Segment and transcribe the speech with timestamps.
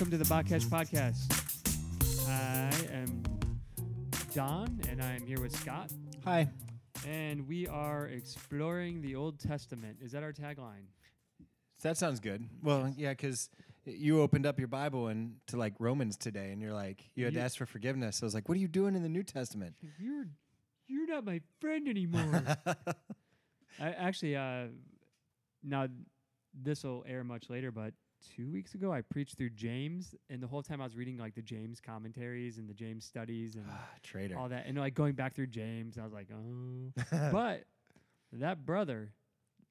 [0.00, 1.28] welcome to the Botcash Podcast.
[2.26, 3.22] I am
[4.32, 5.92] Don, and I'm here with Scott,
[6.24, 6.48] Hi.
[7.06, 9.98] and we are exploring the Old Testament.
[10.00, 10.86] Is that our tagline?
[11.82, 12.48] That sounds good.
[12.62, 13.50] Well, yeah, because
[13.84, 17.34] you opened up your Bible and to like Romans today, and you're like, you had
[17.34, 18.22] to ask for forgiveness.
[18.22, 19.74] I was like, what are you doing in the New Testament?
[19.98, 20.24] You're
[20.88, 22.42] you're not my friend anymore.
[23.78, 24.68] I actually, uh,
[25.62, 25.88] now
[26.54, 27.92] this will air much later, but
[28.36, 31.34] two weeks ago I preached through James, and the whole time I was reading like
[31.34, 33.66] the James commentaries and the James studies and
[34.02, 34.38] Traitor.
[34.38, 36.92] all that, and like going back through James, I was like, oh.
[37.32, 37.64] but
[38.32, 39.12] that brother,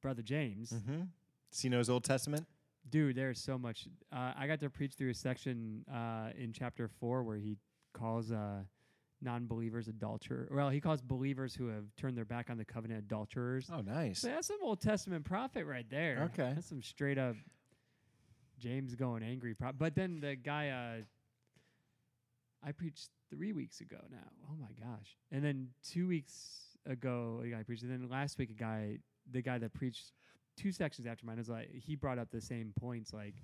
[0.02, 1.04] brother James, mm-hmm.
[1.52, 2.46] Does he know his Old Testament?
[2.90, 3.88] dude, there's so much.
[4.12, 7.58] Uh, I got to preach through a section uh, in chapter four where he
[7.94, 8.62] calls uh,
[9.22, 10.48] non-believers adulterer.
[10.52, 13.70] Well, he calls believers who have turned their back on the covenant adulterers.
[13.74, 14.20] Oh, nice.
[14.20, 16.30] So that's some Old Testament prophet right there.
[16.34, 16.54] Okay.
[16.56, 17.36] that's some straight up
[18.60, 19.54] James going angry.
[19.56, 21.02] Pro- but then the guy uh,
[22.68, 24.18] I preached three weeks ago now.
[24.50, 25.16] Oh my gosh!
[25.32, 27.84] And then two weeks ago, a guy preached.
[27.84, 28.98] And then last week, a guy,
[29.32, 30.12] the guy that preached
[30.58, 33.14] two sections after mine, was like he brought up the same points.
[33.14, 33.36] Like,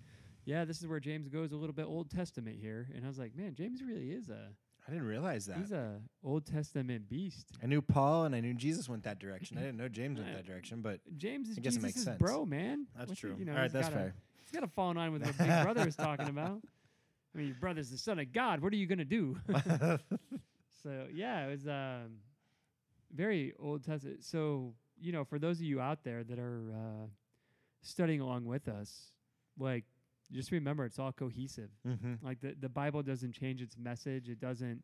[0.44, 2.88] yeah, this is where James goes a little bit Old Testament here.
[2.94, 4.50] And I was like, man, James really is a
[4.88, 5.58] I didn't realize that.
[5.58, 7.48] he's a Old Testament beast.
[7.64, 9.58] I knew Paul and I knew Jesus went that direction.
[9.58, 12.06] I didn't know James went that direction, but James is I guess it makes Jesus'
[12.06, 12.20] sense.
[12.20, 12.86] bro, man.
[12.98, 13.36] that's What's true.
[13.40, 14.16] you know, All right, that's gotta- fair.
[14.56, 16.62] Got to fall in line with what Big Brother is talking about.
[17.36, 18.62] I mean, your brother's the son of God.
[18.62, 19.38] What are you gonna do?
[20.84, 22.20] so yeah, it was um,
[23.14, 24.24] very Old Testament.
[24.24, 27.08] So you know, for those of you out there that are uh,
[27.82, 29.12] studying along with us,
[29.60, 29.84] like
[30.32, 31.70] just remember, it's all cohesive.
[31.86, 32.26] mm-hmm.
[32.26, 34.30] Like the the Bible doesn't change its message.
[34.30, 34.82] It doesn't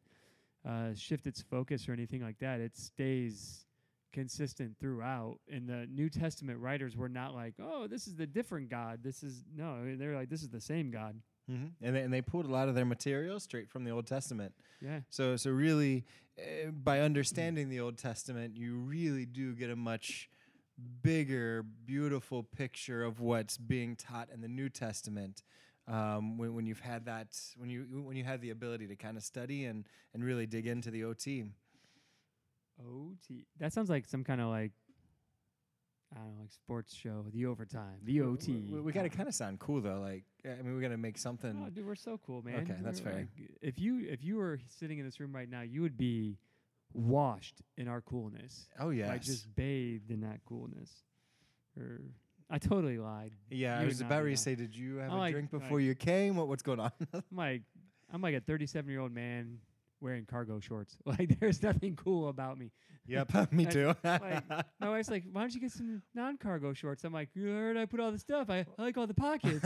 [0.67, 2.59] uh, shift its focus or anything like that.
[2.59, 3.66] It stays
[4.12, 5.40] consistent throughout.
[5.52, 9.23] And the New Testament writers were not like, "Oh, this is the different God." This
[9.23, 9.95] is no.
[9.95, 11.86] They're like, "This is the same God." Mm-hmm.
[11.86, 14.54] And, they, and they pulled a lot of their material straight from the Old Testament.
[14.80, 15.00] Yeah.
[15.10, 16.05] So, so really,
[16.39, 20.30] uh, by understanding the Old Testament, you really do get a much
[21.04, 25.44] bigger, beautiful picture of what's being taught in the New Testament.
[25.88, 29.17] Um, when, when you've had that, when you when you have the ability to kind
[29.17, 31.45] of study and and really dig into the OT.
[32.87, 33.45] OT.
[33.59, 34.71] That sounds like some kind of like
[36.14, 37.25] I don't know, like sports show.
[37.31, 37.99] The overtime.
[38.03, 38.53] The OT.
[38.64, 40.02] w- We, got to kind of sound cool though.
[40.02, 41.64] Like, I mean, we got to make something.
[41.65, 42.64] Oh, dude, we're so cool, man.
[42.64, 43.20] Okay, that's We're fair.
[43.20, 46.37] like- if you if you were sitting in this room right now, you would be
[46.93, 48.67] washed in our coolness.
[48.80, 50.91] oh yeah, like just bathed in that coolness.
[51.77, 52.02] Or
[52.49, 53.31] I totally lied.
[53.49, 55.95] yeah, I was about to say, did you have a like- drink like- before you
[55.95, 56.36] came?
[56.36, 56.91] What what's going on?
[57.14, 57.61] I'm like
[58.11, 59.59] I'm like a 37 year old man
[60.02, 60.98] wearing cargo shorts.
[61.06, 62.72] Like there's nothing cool about me.
[63.08, 63.94] yep, me too.
[64.04, 64.48] like-
[64.80, 67.04] My wife's like, why don't you get some non-cargo shorts?
[67.04, 68.50] I'm like, you heard I put all the stuff.
[68.50, 69.64] I, I like all the pockets.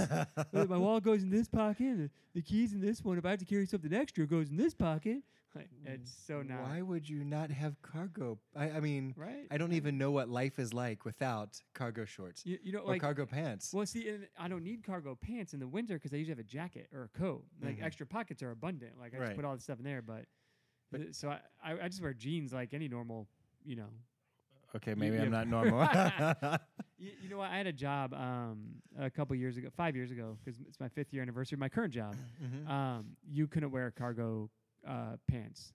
[0.53, 1.85] My wallet goes in this pocket.
[1.87, 3.17] And the keys in this one.
[3.17, 5.21] If I have to carry something extra, it goes in this pocket.
[5.85, 8.39] It's so not Why would you not have cargo?
[8.55, 9.45] I, I mean, right.
[9.51, 12.93] I don't even know what life is like without cargo shorts You, you know, or
[12.93, 13.71] like cargo pants.
[13.73, 16.39] Well, see, and I don't need cargo pants in the winter because I usually have
[16.39, 17.43] a jacket or a coat.
[17.63, 17.83] Like Mhm.
[17.85, 18.93] extra pockets are abundant.
[18.99, 20.01] Like I just put all the stuff in there.
[20.01, 20.25] But,
[20.91, 21.39] But- uh, so I,
[21.83, 23.27] I, just wear jeans like any normal,
[23.63, 23.89] you know.
[24.75, 25.87] Okay, maybe I'm not normal.
[26.97, 27.51] You, you know what?
[27.51, 30.87] I had a job um, a couple years ago, five years ago, because it's my
[30.87, 31.57] fifth year anniversary.
[31.57, 32.69] of My current job, Mhm.
[32.69, 34.49] um, you couldn't wear cargo
[34.87, 35.73] uh, pants.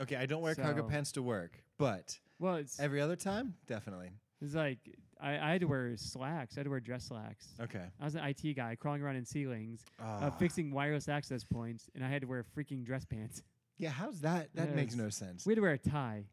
[0.00, 3.54] Okay, I don't wear cargo so- pants to work, but Well, it's every other time,
[3.66, 4.10] definitely.
[4.42, 4.78] it's like
[5.18, 6.56] I, I had to wear slacks.
[6.56, 7.48] I had to wear dress slacks.
[7.60, 7.84] Okay.
[8.00, 10.30] I was an IT guy crawling around in ceilings, uh, Ah.
[10.30, 13.42] fixing wireless access points, and I had to wear freaking dress pants.
[13.78, 14.50] yeah, how's that?
[14.54, 15.46] That makes no sense.
[15.46, 16.24] We had to wear a tie.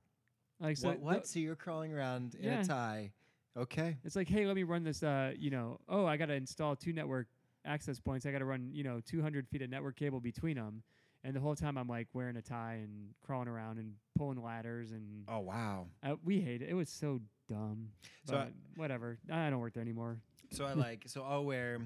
[0.60, 1.00] Like so, what?
[1.00, 1.28] what?
[1.28, 2.62] So you're crawling around in Yeah.
[2.62, 3.12] a tie?
[3.56, 3.98] Okay.
[4.04, 5.04] It's like, hey, let me run this.
[5.04, 7.28] Uh, you know, oh, I got to install two network
[7.66, 8.26] access points.
[8.26, 10.84] I got to run, you know, 200 feet of network cable between them.
[11.26, 14.92] And the whole time I'm like wearing a tie and crawling around and pulling ladders
[14.92, 15.88] and Oh wow.
[16.04, 16.70] uh, we hate it.
[16.70, 17.90] It was so dumb.
[18.26, 19.18] So I- whatever.
[19.32, 20.18] I don't work there anymore.
[20.52, 21.80] So I like so I'll wear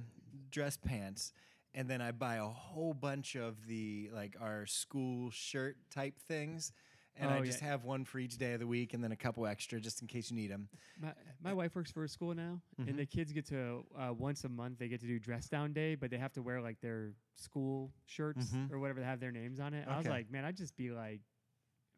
[0.51, 1.33] dress pants
[1.75, 6.71] and then I buy a whole bunch of the like our school shirt type things
[7.19, 7.67] and I Oh, just yeah.
[7.69, 10.07] have one for each day of the week and then a couple extra just in
[10.07, 10.69] case you need them.
[10.99, 12.89] My my wife works for a school now, Mhm.
[12.89, 15.73] and the kids get to uh, once a month they get to do dress down
[15.73, 18.71] day, but they have to wear like their school shirts Mhm.
[18.71, 19.87] or whatever that have their names on it.
[19.87, 21.21] I was like, man, I'd just be like,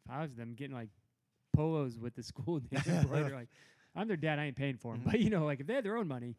[0.06, 0.90] if I was them, getting like
[1.54, 3.32] polos with the school names embroidered.
[3.32, 3.48] Like,
[3.94, 5.10] I'm their dad, I ain't paying for them, Mhm.
[5.10, 6.36] but you know, like if they had their own money,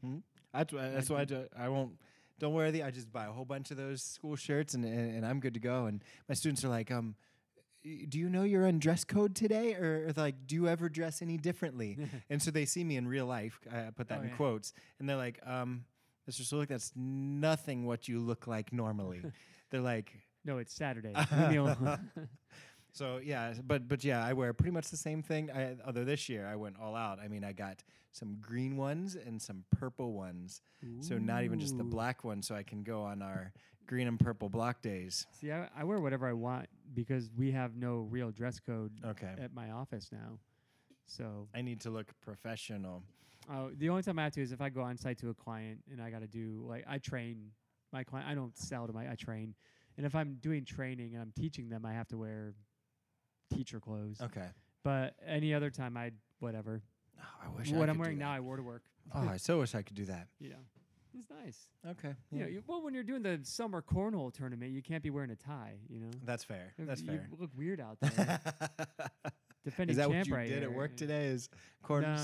[0.54, 2.00] That's why that's why I, do, I won't
[2.40, 5.16] don't wear the I just buy a whole bunch of those school shirts and, and,
[5.18, 7.16] and I'm good to go and my students are like um
[8.10, 11.22] do you know you're on dress code today or, or like do you ever dress
[11.22, 11.98] any differently
[12.30, 14.36] and so they see me in real life i put that Oh, in yeah.
[14.36, 15.86] quotes and they're like um
[16.30, 16.42] Mr.
[16.44, 19.24] Sulik, that's nothing what you look like normally.
[19.72, 20.14] They're like,
[20.46, 21.14] No, it's Saturday.
[21.38, 22.10] Leave me alone.
[22.94, 25.50] so yeah, but but yeah, I wear pretty much the same thing.
[25.52, 27.20] I, although this year I went all out.
[27.20, 30.62] I mean, I got some green ones and some purple ones.
[31.02, 33.52] So not even just the black one, so I can go on our
[33.88, 35.26] green and purple block days.
[35.40, 39.34] See, I, I wear whatever I want because we have no real dress code Okay.
[39.40, 40.40] at my office now.
[41.06, 43.04] So I need to look professional.
[43.50, 45.34] uh, the only time I have to is if I go on site to a
[45.34, 47.52] client and I got to do like I train
[47.92, 48.30] my client.
[48.30, 49.54] I don't sell to my I train,
[49.98, 52.54] and if I'm doing training and I'm teaching them, I have to wear
[53.54, 54.22] teacher clothes.
[54.22, 54.48] Okay.
[54.84, 56.82] But any other time, I whatever.
[57.20, 58.84] Oh, I wish I what could I'm do wearing now, I wore to work.
[59.14, 60.28] Oh, I so wish I could do that.
[60.40, 60.56] You know,
[61.18, 61.68] it's nice.
[61.88, 62.16] Okay.
[62.32, 65.32] You know, you, well, when you're doing the summer cornhole tournament, you can't be wearing
[65.32, 65.76] a tie.
[65.90, 66.74] You know, That's fair.
[66.80, 67.28] That's you fair.
[67.30, 68.40] You look weird out there.
[69.64, 71.26] Defending Is that what you right did at work today?
[71.28, 71.50] Is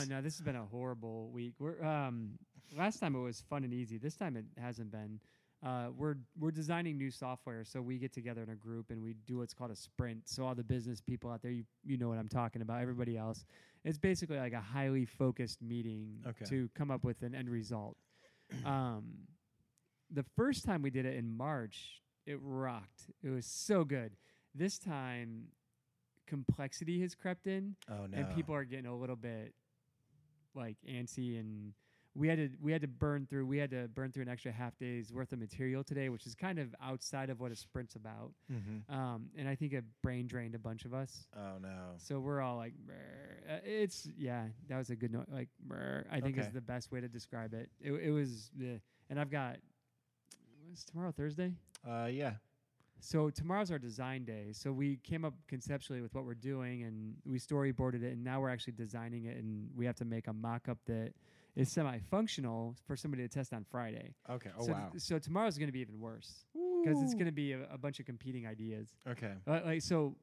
[0.09, 1.53] No, no, this has been a horrible week.
[1.59, 2.31] We're um,
[2.75, 3.97] last time it was fun and easy.
[3.97, 5.19] This time it hasn't been.
[5.65, 9.15] Uh, we're we're designing new software, so we get together in a group and we
[9.25, 10.27] do what's called a sprint.
[10.27, 12.81] So all the business people out there, you you know what I'm talking about.
[12.81, 13.45] Everybody else,
[13.83, 16.45] it's basically like a highly focused meeting Okay.
[16.45, 17.97] to come up with an end result.
[18.65, 19.03] Um,
[20.11, 23.07] the first time we did it in March, it rocked.
[23.23, 24.13] It was so good.
[24.55, 25.47] This time,
[26.25, 28.17] complexity has crept in Oh no.
[28.17, 29.53] and people are getting a little bit
[30.53, 31.73] like antsy and
[32.17, 34.51] we had to we had to burn through we had to burn through an extra
[34.51, 37.95] half day's worth of material today which is kind of outside of what a sprint's
[37.95, 41.77] about hmm um, and i think it brain drained a bunch of us Oh no.
[41.97, 42.95] so we're all like "Brr."
[43.49, 46.91] Uh, it's yeah that was a good note like brr, i think is the best
[46.91, 48.77] way to describe it it, it was eh.
[49.09, 49.57] and i've got
[50.67, 51.51] what's tomorrow thursday
[51.87, 52.33] Uh, yeah.
[52.99, 54.47] so tomorrow's our design day.
[54.51, 58.41] So we came up conceptually with what we're doing and we storyboarded it and now
[58.41, 61.13] we're actually designing it and we have to make a mock-up that
[61.57, 64.13] is semi-functional for somebody to test on Friday.
[64.29, 64.51] Okay.
[64.57, 64.91] Oh so, wow.
[64.97, 66.45] so tomorrow's going to be even worse
[66.83, 68.95] because it's going to be a, a bunch of competing ideas.
[69.09, 69.31] Okay.
[69.47, 70.15] Uh, like so,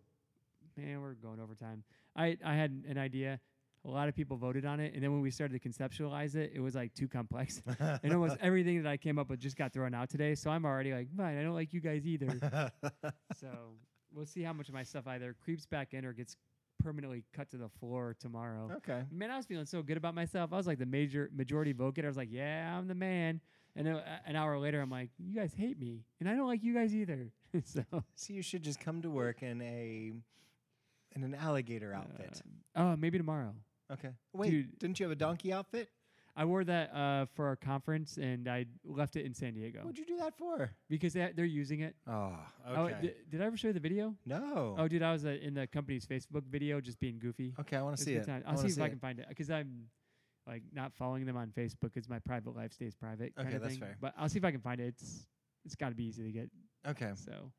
[0.76, 1.82] man, we're going over time.
[2.16, 3.40] I I had an idea.
[3.86, 6.52] A lot of people voted on it, and then when we started to conceptualize it,
[6.54, 7.60] it was like too complex,
[8.02, 10.34] and almost everything that I came up with just got thrown out today.
[10.34, 12.72] So I'm already like, fine, I don't like you guys either.
[13.38, 13.48] so
[14.10, 16.38] we'll see how much of my stuff either creeps back in or gets
[16.84, 18.70] permanently cut to the floor tomorrow.
[18.76, 19.02] okay.
[19.10, 20.52] Man, I was feeling so good about myself.
[20.52, 22.06] I was like the major majority vote getter.
[22.08, 23.40] I was like, yeah, I'm the man.
[23.76, 26.46] And then uh, an hour later, I'm like, you guys hate me, and I don't
[26.46, 27.32] like you guys either.
[27.64, 27.82] so
[28.14, 30.12] So you should just come to work in a
[31.16, 32.42] in an alligator outfit.
[32.76, 33.52] uh, oh, maybe tomorrow.
[33.92, 34.10] okay.
[34.32, 34.78] Wait, dude.
[34.78, 35.88] didn't you have a donkey outfit?
[36.36, 39.98] I wore that uh, for our conference, and I left it in San Diego What'd
[39.98, 40.70] you do that for?
[40.88, 41.94] because they, they're using it.
[42.08, 42.32] Oh,
[42.66, 42.96] Oh, okay.
[43.02, 44.14] di- did I ever show you the video?
[44.26, 44.74] no.
[44.76, 47.54] Oh, dude, I was uh, in the company's Facebook video, just being goofy.
[47.60, 48.26] okay, I want to see good it.
[48.26, 48.42] time.
[48.46, 48.90] I'll see if I it.
[48.90, 49.84] can find it because I'm
[50.46, 53.34] like not following them on Facebook because my private life stays private.
[53.36, 53.80] kind Okay, of that's thing.
[53.82, 53.96] fair.
[54.00, 54.88] But I'll see if I can find it.
[54.88, 55.26] It's
[55.64, 56.50] it's got to be easy to get.
[56.86, 57.12] Okay.
[57.14, 57.50] So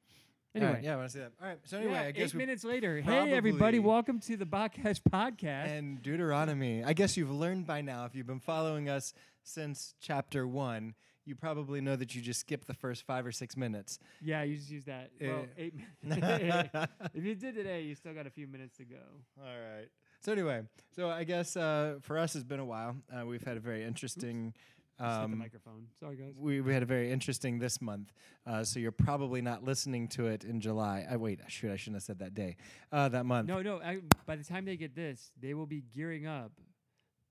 [0.56, 1.32] anyway, right, yeah, I want to see that.
[1.42, 1.60] All right.
[1.66, 3.02] So anyway, yeah, I guess eight minutes later.
[3.02, 3.80] Hey, everybody!
[3.80, 5.68] Welcome to the Botcash podcast.
[5.78, 6.84] and Deuteronomy.
[6.84, 9.14] I guess you've learned by now if you've been following us
[9.44, 10.96] since chapter one.
[11.28, 13.98] You probably know that you just skipped the first five or six minutes.
[14.22, 15.10] yeah, you just use that.
[15.20, 15.64] Well, Eh.
[15.64, 15.74] eight
[16.04, 16.70] minutes.
[17.16, 18.98] if you did today, you still got a few minutes to go.
[19.40, 19.88] All right.
[20.22, 20.62] So anyway,
[20.96, 22.96] so I guess uh, for us it's been a while.
[23.12, 24.54] Uh, we've had a very interesting.
[24.54, 25.88] Just hit the Um, microphone.
[26.00, 26.34] Sorry, guys.
[26.38, 28.12] we, we had a very interesting this month,
[28.46, 31.06] uh, so you're probably not listening to it in July.
[31.10, 32.58] I wait, shoot, I shouldn't have said that day,
[32.92, 33.48] uh, that month.
[33.48, 33.82] No, no.
[33.82, 36.52] I, by the time they get this, they will be gearing up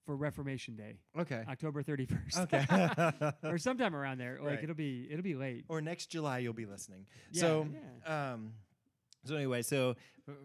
[0.04, 1.42] for Reformation Day, Okay.
[1.48, 2.38] October 31st.
[2.52, 3.32] Okay.
[3.48, 4.38] or sometime around there.
[4.38, 4.62] Like Right.
[4.64, 5.64] it'll be it'll be late.
[5.68, 7.06] or next July you'll be listening.
[7.32, 7.66] Yeah, so,
[8.06, 8.32] yeah.
[8.34, 8.52] um,
[9.24, 9.96] so anyway, so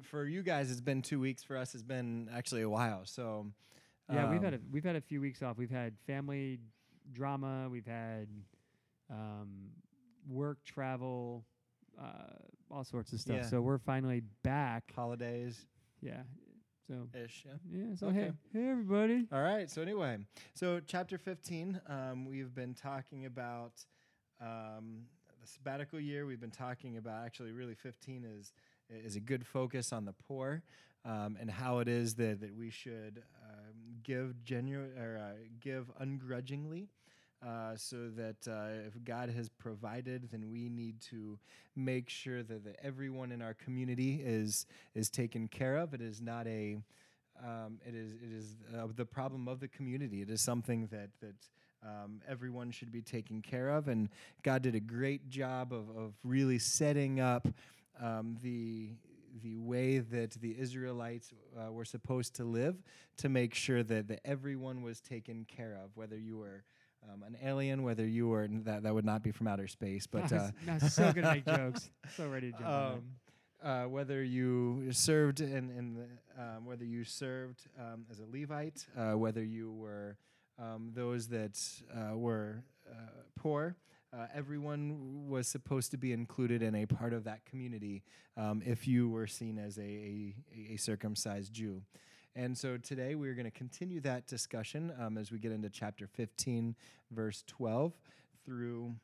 [0.03, 1.43] for you guys it's been two weeks.
[1.43, 3.01] For us, it's been actually a while.
[3.03, 3.47] So,
[4.09, 5.57] Yeah, we've had a um, we've had a few weeks off.
[5.57, 6.59] We've had family
[7.11, 7.67] drama.
[7.69, 8.27] We've had
[9.09, 9.71] um,
[10.27, 11.45] work, travel,
[11.99, 12.33] uh,
[12.71, 13.37] all sorts of stuff.
[13.37, 13.45] Yeah.
[13.45, 14.91] So we're finally back.
[14.95, 15.65] holidays
[16.01, 16.21] Yeah.
[16.87, 17.45] So ish.
[17.45, 17.53] Yeah.
[17.71, 17.95] yeah.
[17.95, 18.31] So Okay.
[18.53, 19.27] hey, hey everybody.
[19.31, 19.69] All right.
[19.69, 20.17] So anyway,
[20.53, 23.73] so chapter 15, um, we've been talking about
[24.41, 25.03] um,
[25.41, 26.25] the sabbatical year.
[26.25, 28.53] We've been talking about actually, really, 15 is
[28.89, 30.63] is a good focus on the poor
[31.05, 35.91] um, and how it is that, that we should um, give genuine or uh, give
[35.99, 36.87] ungrudgingly.
[37.45, 41.39] Uh, so that uh, if God has provided, then we need to
[41.73, 45.93] make sure that, that everyone in our community is is taken care of.
[45.93, 46.77] It is not a
[47.41, 50.21] um, it is it is uh, the problem of the community.
[50.21, 51.35] It is something that that
[51.81, 54.09] um, everyone should be taken care of, and
[54.43, 57.47] God did a great job of of really setting up
[58.01, 58.89] um, the
[59.43, 62.75] the way that the Israelites uh, were supposed to live
[63.17, 66.63] to make sure that, that everyone was taken care of, whether you were
[67.07, 70.31] um, an alien, whether you were that that would not be from outer space, but
[70.33, 71.89] I uh, was, I was so good at make jokes.
[72.15, 73.01] So ready to jump um,
[73.63, 78.85] uh, whether you served in, in the, um, whether you served um, as a Levite,
[78.97, 80.17] uh, whether you were
[80.57, 81.59] um, those that
[81.93, 82.95] uh, were uh,
[83.35, 83.75] poor,
[84.13, 88.03] uh, everyone was supposed to be included in a part of that community
[88.37, 90.33] um, if you were seen as a, a,
[90.73, 91.81] a circumcised Jew.
[92.35, 96.07] And so today we're going to continue that discussion um, as we get into chapter
[96.07, 96.75] 15,
[97.11, 97.93] verse 12
[98.45, 98.95] through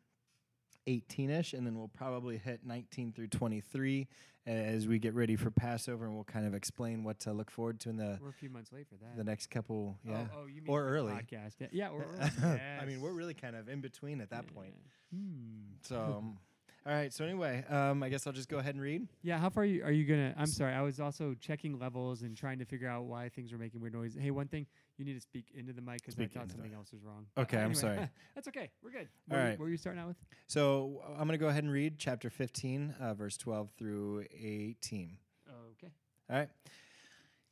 [0.88, 4.08] 18 ish, and then we'll probably hit 19 through 23
[4.48, 7.79] as we get ready for Passover, and we'll kind of explain what to look forward
[7.79, 8.20] to in the.
[8.22, 9.17] We're a few months late for that.
[9.17, 9.98] the next couple.
[10.08, 10.27] Oh, Yeah.
[10.36, 11.13] Oh, you mean Or for early.
[11.13, 11.53] podcast?
[11.60, 12.05] Yeah, yeah or
[12.44, 12.62] early.
[12.79, 14.75] I mean, we're really kind of in between at that point.
[15.12, 15.74] Hmm.
[15.82, 16.38] So, um,
[16.86, 17.12] all right.
[17.12, 19.08] So, anyway, um, I guess I'll just go ahead and read.
[19.24, 20.34] Yeah, how far are you, are you gonna?
[20.38, 23.58] I'm sorry, I was also checking levels and trying to figure out why things were
[23.58, 24.15] making weird noise.
[24.20, 26.92] Hey, one thing, you need to speak into the mic because I thought something else
[26.92, 27.25] was wrong.
[27.38, 27.98] Okay, I'm sorry.
[28.36, 28.70] that's okay.
[28.84, 29.08] We're good.
[29.32, 29.60] All What were you- right.
[29.60, 30.18] What were you starting out with?
[30.48, 35.18] So, I'm going to go ahead and read chapter 15, uh, verse 12 through 18.
[35.77, 35.92] Okay.
[36.30, 36.50] All right.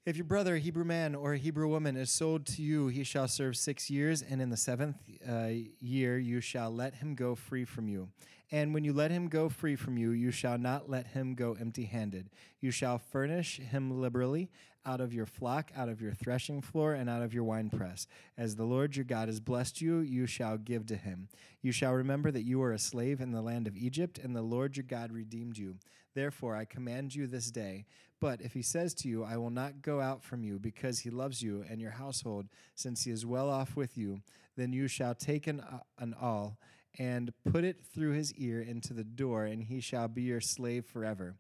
[0.06, 3.06] If your brother, a Hebrew man or a Hebrew woman, is sold to you, he
[3.06, 4.98] shall serve six years, and in the seventh
[5.28, 5.48] uh,
[5.80, 8.10] year you shall let him go free from you.
[8.54, 11.58] And when you let him go free from you, you shall not let him go
[11.60, 12.30] empty handed.
[12.62, 14.52] You shall furnish him liberally
[14.86, 18.06] out of your flock, out of your threshing floor, and out of your winepress.
[18.38, 21.30] As the Lord your God has blessed you, you shall give to him.
[21.64, 24.44] You shall remember that you were a slave in the land of Egypt, and the
[24.44, 25.78] Lord your God redeemed you.
[26.14, 27.86] Therefore, I command you this day.
[28.20, 31.10] But if he says to you, I will not go out from you, because he
[31.10, 34.22] loves you and your household, since he is well off with you,
[34.56, 36.60] then you shall take an, uh, an awl
[37.00, 40.86] and put it through his ear into the door, and he shall be your slave
[40.86, 41.36] forever.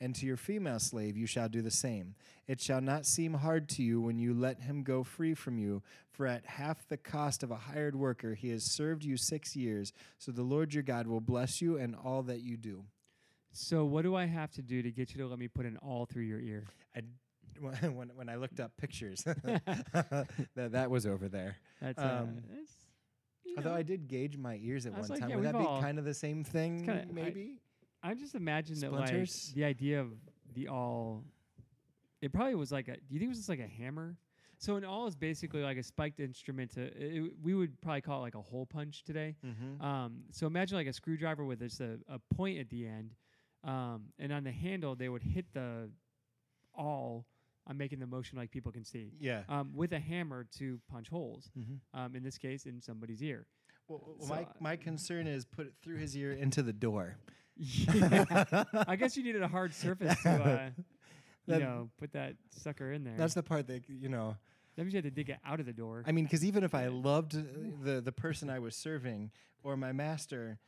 [0.00, 2.14] And to your female slave you shall do the same.
[2.46, 5.82] It shall not seem hard to you when you let him go free from you,
[6.12, 9.92] for at half the cost of a hired worker he has served you six years.
[10.18, 12.84] So the Lord your God will bless you and all that you do.
[13.52, 15.78] So what do I have to do to get you to let me put an
[15.82, 16.64] awl through your ear?
[16.94, 17.00] I,
[17.88, 21.56] when, when I looked up pictures, that, that was over there.
[21.82, 22.72] That's, Um, uh, that's
[23.48, 25.30] you Although know, I did gauge my ears at I was one like, time.
[25.30, 27.60] yeah, Would that we've be kind of the same thing, kinda- I- maybe?
[28.02, 29.10] I just imagine that like
[29.54, 30.12] the idea of
[30.54, 31.24] the awl.
[32.20, 32.92] It probably was like a.
[32.92, 34.16] Do you think it was just like a hammer?
[34.58, 36.72] So an awl is basically like a spiked instrument.
[36.74, 39.34] To it, we would probably call it like a hole punch today.
[39.44, 39.84] mm-hmm.
[39.84, 43.14] Um, so imagine like a screwdriver with just a, a point at the end,
[43.64, 45.90] um, and on the handle they would hit the
[46.74, 47.24] awl.
[47.68, 49.12] I'm making the motion like people can see.
[49.20, 49.42] yeah.
[49.48, 51.50] Um, with a hammer to punch holes.
[51.58, 51.98] Mm-hmm.
[52.00, 53.46] Um, in this case, in somebody's ear.
[53.88, 57.16] Well, well, So, my, my concern is put it through his ear into the door.
[57.56, 58.44] Yeah.
[58.86, 62.92] I guess you needed a hard surface to, uh, you That- know, put that sucker
[62.92, 63.14] in there.
[63.16, 64.36] That's the part that, you know,
[64.76, 66.04] that means you had to dig it out of the door.
[66.06, 67.32] I mean, because even if I loved
[67.84, 69.30] the, the person I was serving
[69.64, 70.58] or my master,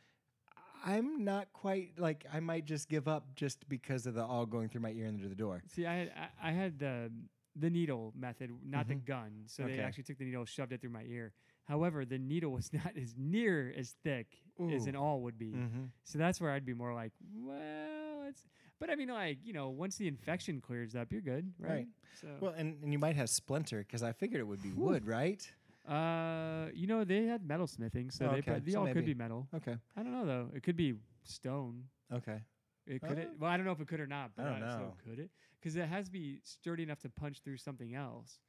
[0.83, 4.69] I'm not quite like I might just give up just because of the awl going
[4.69, 5.63] through my ear and into the door.
[5.73, 6.11] See, I had
[6.43, 7.11] I, I had the
[7.55, 9.05] the needle method, not the Mhm.
[9.05, 9.31] gun.
[9.47, 11.33] So they actually took the needle, shoved it through my ear.
[11.65, 14.27] However, the needle was not as near as thick
[14.71, 15.51] as an awl would be.
[15.53, 15.85] Mm-hmm.
[16.05, 18.43] So that's where I'd be more like, well, it's.
[18.79, 21.69] But I mean, like you know, once the infection clears up, you're good, right?
[21.69, 21.87] Right.
[22.19, 25.05] So, Well, and, and you might have splinter because I figured it would be wood,
[25.05, 25.41] right?
[25.87, 28.41] Uh, you know, they had metal smithing, so they, okay.
[28.51, 29.13] prob- they So awl could maybe.
[29.13, 29.47] be metal.
[29.55, 29.75] Okay.
[29.97, 30.49] I don't know though.
[30.55, 31.85] It could be stone.
[32.13, 32.39] Okay.
[32.87, 33.29] It could it.
[33.39, 34.31] Well, I don't know if it could or not.
[34.35, 34.93] But I don't know.
[35.03, 35.29] So could it?
[35.59, 38.39] Because it has to be sturdy enough to punch through something else.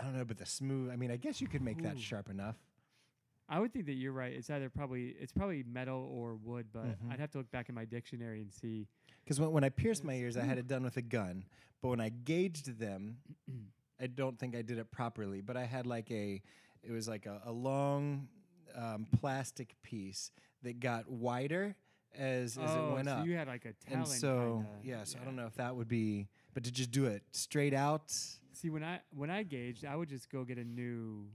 [0.00, 0.90] I don't know, but the smooth.
[0.90, 2.00] I mean, I guess you could make that Ooh.
[2.00, 2.56] sharp enough.
[3.48, 4.32] I would think that you're right.
[4.32, 7.12] It's either probably it's probably metal or wood, but Mhm.
[7.12, 8.88] I'd have to look back in my dictionary and see.
[9.22, 11.44] Because when, when I pierced my ears, I had it done with a gun.
[11.82, 13.18] But when I gauged them,
[14.00, 15.40] I don't think I did it properly.
[15.40, 16.42] But I had like a,
[16.82, 18.28] it was like a, a long
[18.76, 20.30] um, plastic piece
[20.62, 21.76] that got wider
[22.16, 23.18] as, as oh, it went up.
[23.18, 23.26] so up.
[23.26, 24.00] you had like a talon.
[24.00, 26.90] and so, kinda, yeah, so I don't know if that would be, but to just
[26.90, 28.12] do it straight out.
[28.52, 31.26] See, when I when I gauged, I would just go get a new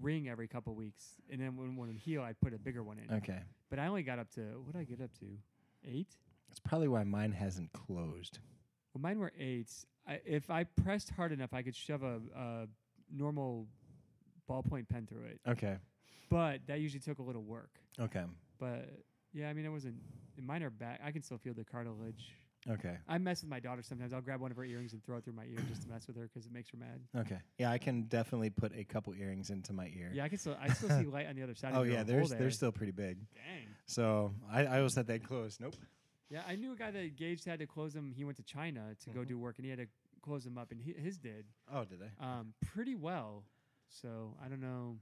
[0.00, 2.98] ring every couple weeks, and then when one would heal, I'd put a bigger one
[2.98, 3.14] in.
[3.16, 3.40] Okay.
[3.68, 5.26] But I only got up to what did I get up to?
[5.86, 6.08] Eight.
[6.48, 8.38] That's probably why mine hasn't closed.
[8.94, 9.86] Well, mine were eights.
[10.06, 12.66] I, if I pressed hard enough, I could shove a, a
[13.12, 13.66] normal
[14.48, 15.40] ballpoint pen through it.
[15.48, 15.76] Okay.
[16.30, 17.70] But that usually took a little work.
[18.00, 18.24] Okay.
[18.58, 18.88] But
[19.32, 19.96] yeah, I mean, it wasn't.
[20.40, 21.00] Mine are back.
[21.04, 22.32] I can still feel the cartilage.
[22.68, 22.96] Okay.
[23.08, 24.12] I mess with my daughter sometimes.
[24.12, 26.06] I'll grab one of her earrings and throw it through my ear just to mess
[26.08, 27.00] with her because it makes her mad.
[27.20, 27.38] Okay.
[27.58, 30.10] Yeah, I can definitely put a couple earrings into my ear.
[30.12, 30.56] Yeah, I can still.
[30.60, 31.72] I still see light on the other side.
[31.74, 33.18] Oh yeah, they're they're still pretty big.
[33.34, 33.66] Dang.
[33.86, 35.58] So I, I always had that close.
[35.60, 35.74] Nope.
[36.28, 38.12] Yeah, I knew a guy that Gage had to close him.
[38.12, 39.26] He went to China to go Mhm.
[39.28, 39.86] do work, and he had to
[40.22, 42.10] close him up, and he, his did Oh, did they?
[42.18, 43.44] um, pretty well.
[43.88, 44.98] So I don't know.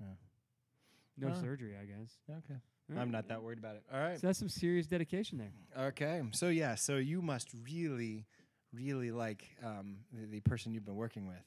[1.17, 1.41] No Ah.
[1.41, 2.19] surgery, I guess.
[2.29, 2.61] Okay.
[2.95, 3.85] I'm not that worried about it.
[3.91, 4.21] All right.
[4.21, 5.53] So that's some serious dedication there.
[5.89, 6.23] Okay.
[6.33, 8.27] So yeah, so you must really,
[8.73, 11.43] really like um, the, the person you've been working with.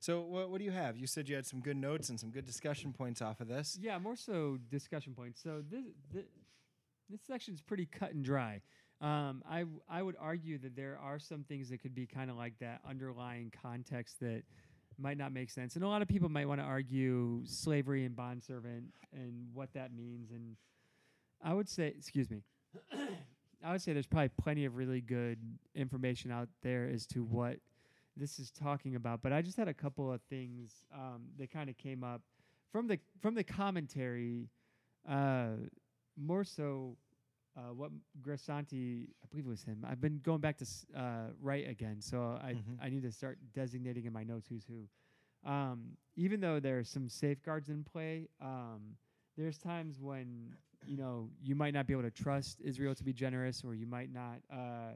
[0.00, 0.98] So what, what do you have?
[0.98, 3.78] You said you had some good notes and some good discussion points off of this.
[3.80, 5.40] Yeah, more so discussion points.
[5.40, 6.24] So this this,
[7.08, 8.60] this section's pretty cut and dry.
[9.02, 12.36] Um, I I would argue that there are some things that could be kind of
[12.36, 14.44] like that underlying context that
[14.96, 18.14] might not make sense, and a lot of people might want to argue slavery and
[18.14, 20.30] bond servant and what that means.
[20.30, 20.56] And
[21.42, 22.42] I would say, excuse me,
[23.64, 25.38] I would say there's probably plenty of really good
[25.74, 27.56] information out there as to what
[28.16, 29.20] this is talking about.
[29.20, 32.22] But I just had a couple of things um, that kind of came up
[32.70, 34.48] from the from the commentary,
[35.08, 35.54] uh,
[36.16, 36.96] more so
[37.56, 37.90] uh, what
[38.22, 39.84] Grasanti, I believe it was him.
[39.88, 42.78] I've been going back to s- uh, right again, so I Mhm.
[42.80, 44.88] I need to start designating in my notes who's who.
[45.48, 48.96] Um, even though there are some safeguards in play, um,
[49.36, 50.56] there's times when
[50.86, 53.86] you know you might not be able to trust Israel to be generous, or you
[53.86, 54.40] might not.
[54.50, 54.94] Uh,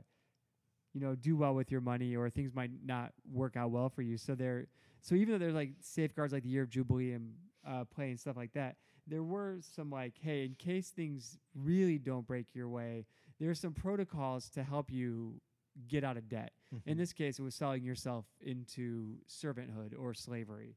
[0.92, 4.00] you know, do well with your money, or things might not work out well for
[4.00, 4.16] you.
[4.16, 4.66] So there,
[5.02, 7.34] so even though there's like safeguards like the year of jubilee and
[7.66, 11.98] uh, play and stuff like that, there were some like, hey, in case things really
[11.98, 13.06] don't break your way,
[13.38, 15.40] there are some protocols to help you
[15.88, 16.52] get out of debt.
[16.86, 20.76] In this case, it was selling yourself into servanthood or slavery.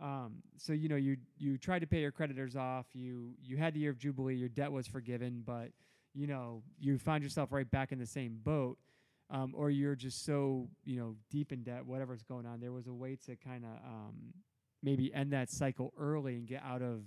[0.00, 2.86] Um, so you know, you you tried to pay your creditors off.
[2.94, 4.34] You you had the year of jubilee.
[4.34, 5.70] Your debt was forgiven, but
[6.14, 8.78] you know you find yourself right back in the same boat.
[9.32, 12.60] Um, or you're just so you know deep in debt, whatever's going on.
[12.60, 14.14] There was a way to kind of um,
[14.82, 17.02] maybe end that cycle early and get out of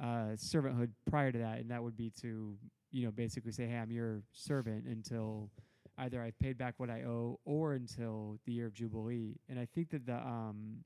[0.00, 2.56] uh, servanthood prior to that, and that would be to
[2.90, 5.50] you know basically say, hey, I'm your servant until
[5.98, 9.36] either I've paid back what I owe or until the year of jubilee.
[9.48, 10.84] And I think that the um,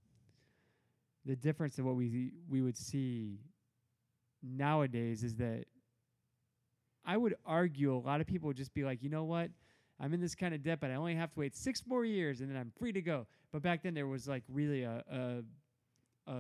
[1.25, 3.39] the difference in what we we would see
[4.43, 5.65] nowadays is that
[7.05, 9.51] I would argue a lot of people would just be like, you know what,
[10.01, 12.41] I'm in this kind of debt, but I only have to wait six more years
[12.41, 13.27] and then I'm free to go.
[13.53, 16.35] But back then there was like really a a, a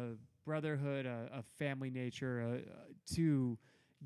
[0.44, 3.58] brotherhood, a, a family nature uh, uh, to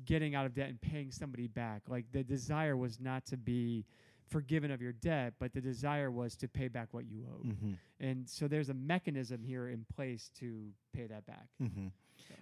[0.05, 1.83] getting out of debt and paying somebody back.
[1.87, 3.85] Like the desire was not to be
[4.27, 7.45] forgiven of your debt, but the desire was to pay back what you owed.
[7.47, 7.73] Mm-hmm.
[7.99, 11.47] And so there's a mechanism here in place to pay that back.
[11.61, 11.87] Mm-hmm.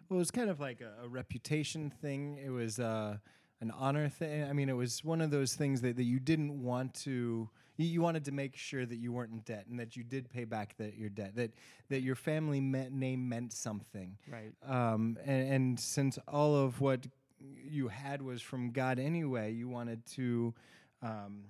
[0.10, 2.40] Well, it was kind of like a, a reputation thing.
[2.44, 3.18] It was uh,
[3.62, 4.44] an honor thing.
[4.44, 7.50] I mean, it was one of those things that, that you didn't want to.
[7.78, 10.30] You, you wanted to make sure that you weren't in debt and that you did
[10.30, 11.36] pay back that your debt.
[11.36, 11.52] That
[11.90, 14.18] that your family me- name meant something.
[14.32, 14.54] Right.
[14.68, 17.08] Um, and, and since all of what
[17.40, 20.54] you had was from God anyway, you wanted to.
[21.02, 21.46] Um,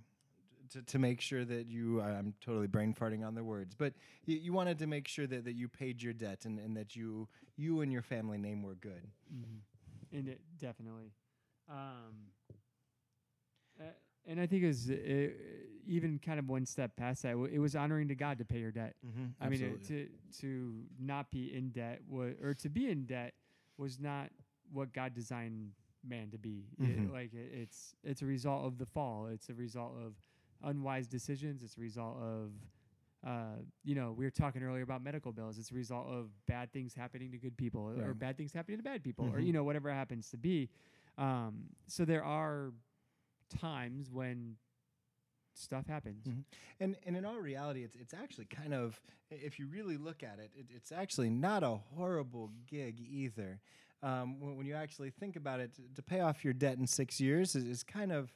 [0.72, 3.94] to, to make sure that you, I'm totally brain farting on the words, but
[4.26, 6.96] you, you wanted to make sure that, that you paid your debt and, and that
[6.96, 9.08] you you and your family name were good.
[9.34, 10.18] Mm-hmm.
[10.18, 11.12] And it definitely.
[11.70, 12.32] Um,
[13.80, 13.84] uh,
[14.28, 15.28] and I think it was uh,
[15.88, 17.32] even kind of one step past that.
[17.52, 18.96] It was honoring to God to pay your debt.
[19.06, 19.26] Mm-hmm.
[19.44, 20.08] I mean, it, to
[20.42, 23.34] to not be in debt wa- or to be in debt
[23.78, 24.30] was not
[24.72, 25.72] what God designed
[26.08, 26.66] man to be.
[26.80, 27.12] It- Mhm.
[27.14, 29.28] like it, it's it's a result of the fall.
[29.28, 30.14] It's a result of
[30.64, 31.62] unwise decisions.
[31.64, 32.52] It's a result of
[33.26, 35.58] uh, you know, we were talking earlier about medical bills.
[35.58, 38.84] It's a result of bad things happening to good people, or bad things happening to
[38.84, 39.48] bad people, or Mhm.
[39.48, 40.70] you know, whatever it happens to be.
[41.18, 42.72] Um, so there are
[43.50, 44.58] times when
[45.54, 46.26] stuff happens.
[46.26, 46.44] Mhm.
[46.80, 49.00] And and in all reality, it's it's actually kind of
[49.32, 53.60] if you really look at it, it it's actually not a horrible gig either.
[54.04, 56.86] Um, when, when you actually think about it, to, to pay off your debt in
[56.86, 58.32] six years is, is kind of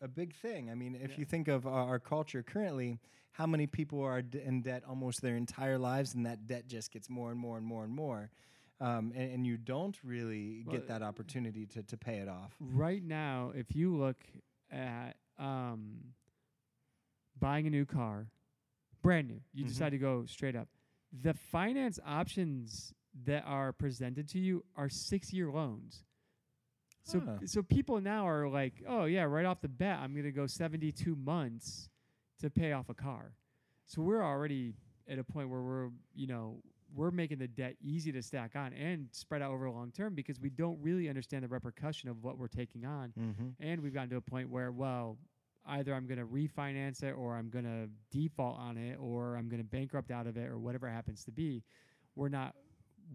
[0.00, 0.70] a big thing.
[0.70, 1.16] I mean, if Yeah.
[1.18, 2.98] you think of our, our culture currently,
[3.32, 6.90] how many people are d- in debt almost their entire lives, and that debt just
[6.90, 8.30] gets more and more and more and more.
[8.80, 12.54] Um, and, and you don't really Well, get that opportunity to, to pay it off.
[12.58, 14.24] right now, if you look
[14.70, 16.14] at um,
[17.38, 18.28] buying a new car,
[19.02, 19.68] brand new, you Mhm.
[19.68, 20.68] decide to go straight up.
[21.12, 26.04] The finance options that are presented to you are six year loans.
[27.02, 27.38] So, Huh.
[27.46, 31.16] so people now are like, oh yeah, right off the bat, I'm gonna go 72
[31.16, 31.88] months
[32.38, 33.34] to pay off a car.
[33.86, 34.74] So we're already
[35.08, 36.62] at a point where we're, you know,
[36.94, 40.14] we're making the debt easy to stack on and spread out over a long term
[40.14, 43.12] because we don't really understand the repercussion of what we're taking on.
[43.18, 43.48] Mm-hmm.
[43.60, 45.18] And we've gotten to a point where, well,
[45.66, 49.48] either I'm going to refinance it or I'm going to default on it or I'm
[49.48, 51.62] going to bankrupt out of it or whatever it happens to be.
[52.16, 52.54] We're not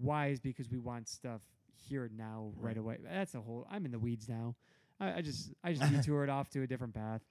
[0.01, 1.41] wise because we want stuff
[1.89, 2.77] here now right, Right.
[2.77, 2.97] away.
[3.03, 3.67] That's a whole.
[3.69, 4.55] I'm in the weeds now.
[4.99, 7.21] I, I just I just detoured off to a different path.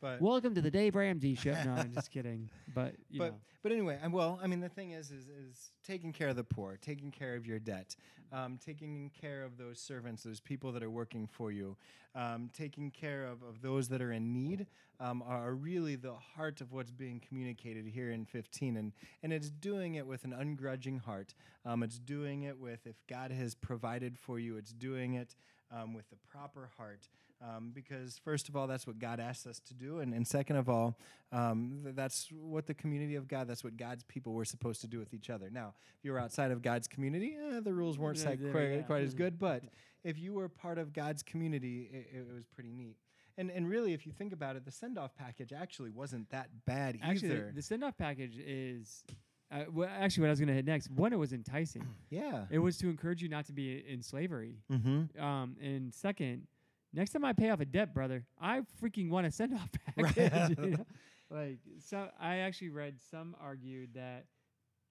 [0.00, 1.52] But Welcome to the Dave Ramsey show.
[1.62, 2.48] No, I'm just kidding.
[2.74, 5.72] But you but know, but anyway, I'm, well, I mean, the thing is, is, is
[5.86, 7.94] taking care of the poor, taking care of your debt,
[8.32, 11.76] um, taking care of those servants, those people that are working for you,
[12.14, 14.66] um, taking care of, of those that are in need,
[15.00, 19.50] um, are really the heart of what's being communicated here in 15, and and it's
[19.50, 21.34] doing it with an ungrudging heart.
[21.66, 25.34] Um, it's doing it with if God has provided for you, it's doing it
[25.70, 27.08] um, with the proper heart.
[27.42, 30.56] Um, because first of all, that's what God asks us to do, and, and second
[30.56, 30.98] of all,
[31.32, 34.86] um, th- that's what the community of God, that's what God's people were supposed to
[34.86, 35.48] do with each other.
[35.50, 38.70] Now, if you were outside of God's community, eh, the rules weren't Yeah, yeah, quite,
[38.70, 38.82] yeah.
[38.82, 39.18] quite as Mhm.
[39.18, 39.64] good, but
[40.04, 42.98] if you were part of God's community, it, it was pretty neat.
[43.38, 46.50] And, and really, if you think about it, the send off package actually wasn't that
[46.66, 47.46] bad actually, either.
[47.46, 49.02] the, the send off package is.
[49.50, 51.86] Uh, well, actually, what I was going to hit next, one, it was enticing.
[52.10, 52.44] yeah.
[52.50, 54.58] it was to encourage you not to be in slavery.
[54.70, 55.18] Mm-hmm.
[55.20, 56.46] Um, and second,
[56.92, 60.14] next time I pay off a debt, brother, I freaking want a send off Right.
[60.14, 60.58] package.
[60.58, 60.86] you know?
[61.32, 64.24] Like, so I actually read some argued that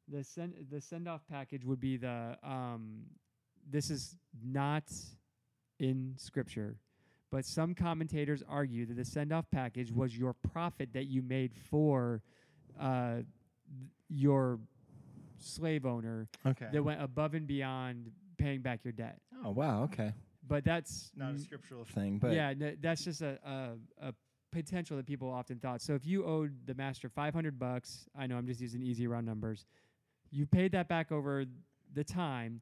[0.08, 3.02] the send the send off package would be the um,
[3.70, 4.84] this is not
[5.80, 6.78] in scripture,
[7.30, 11.52] but some commentators argue that the send off package was your profit that you made
[11.70, 12.22] for
[12.80, 13.26] uh, th-
[14.10, 14.60] your
[15.40, 16.68] slave owner Okay.
[16.72, 19.20] that went above and beyond paying back your debt.
[19.44, 19.84] oh, wow.
[19.84, 20.14] Okay.
[20.50, 24.14] But that's Not a scriptural thing, but yeah, that's just a, a a
[24.52, 25.82] potential that people often thought.
[25.82, 29.26] So if you owed the master 500 bucks, I know I'm just using easy round
[29.26, 29.66] numbers.
[30.32, 31.46] You paid that back over
[31.94, 32.62] the time,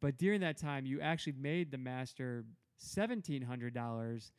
[0.00, 2.44] but during that time you actually made the master
[2.80, 4.30] $1700,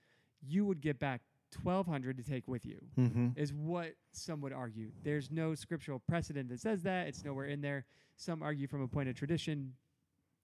[0.41, 1.21] you would get back
[1.61, 2.79] 1200 to take with you.
[2.97, 3.29] Mm-hmm.
[3.35, 4.91] Is what some would argue.
[5.03, 7.07] There's no scriptural precedent that says that.
[7.07, 7.85] It's nowhere in there.
[8.17, 9.73] Some argue from a point of tradition.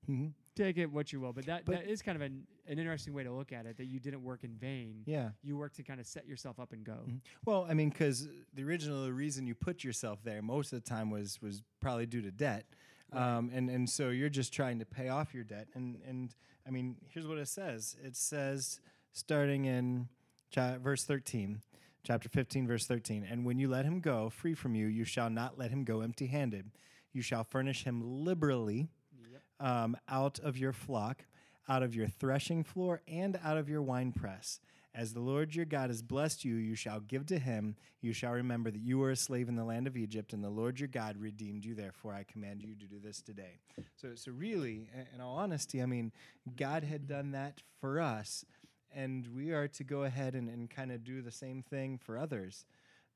[0.09, 0.27] Mm-hmm.
[0.55, 3.13] Take it what you will, but that But- that is kind of an, an interesting
[3.13, 3.77] way to look at it.
[3.77, 5.03] That you didn't work in vain.
[5.05, 5.31] Yeah.
[5.43, 7.05] You worked to kind of set yourself up and go.
[7.07, 7.21] Mhm.
[7.45, 11.09] Well, I mean, because the original reason you put yourself there most of the time
[11.09, 12.65] was was probably due to debt,
[13.13, 13.21] Right.
[13.37, 15.67] um, and and so you're just trying to pay off your debt.
[15.73, 16.35] And and
[16.67, 17.95] I mean, here's what it says.
[18.03, 18.81] It says
[19.13, 20.09] starting in
[20.49, 21.61] cha- verse 13,
[22.03, 23.23] chapter 15, verse 13.
[23.23, 26.01] And when you let him go free from you, you shall not let him go
[26.01, 26.71] empty-handed.
[27.13, 28.89] You shall furnish him liberally.
[29.61, 31.23] Um, out of your flock,
[31.69, 34.59] out of your threshing floor, and out of your winepress.
[34.93, 37.77] As the Lord your God has blessed you, you shall give to him.
[38.01, 40.49] You shall remember that you were a slave in the land of Egypt, and the
[40.49, 41.75] Lord your God redeemed you.
[41.75, 43.59] Therefore, I command you to do this today.
[43.95, 46.11] So, so really, in all honesty, I mean,
[46.57, 48.43] God had done that for us,
[48.93, 52.17] and we are to go ahead and, and kind of do the same thing for
[52.17, 52.65] others.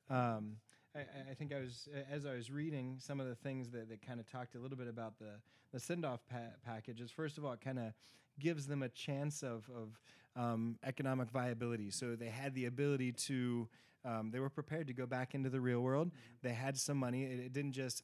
[0.10, 0.58] Um,
[0.96, 4.06] I, I- think I was as I was reading some of the things that, that
[4.06, 5.40] kind of talked a little bit about the
[5.74, 7.12] the send off pa- packages.
[7.12, 7.94] First of all, it kind of
[8.40, 10.00] gives them a chance of of
[10.36, 11.92] um, economic viability.
[11.92, 13.68] So they had the ability to.
[14.04, 16.12] Um, they were prepared to go back into the real world.
[16.44, 17.24] They had some money.
[17.24, 18.04] It, it didn't just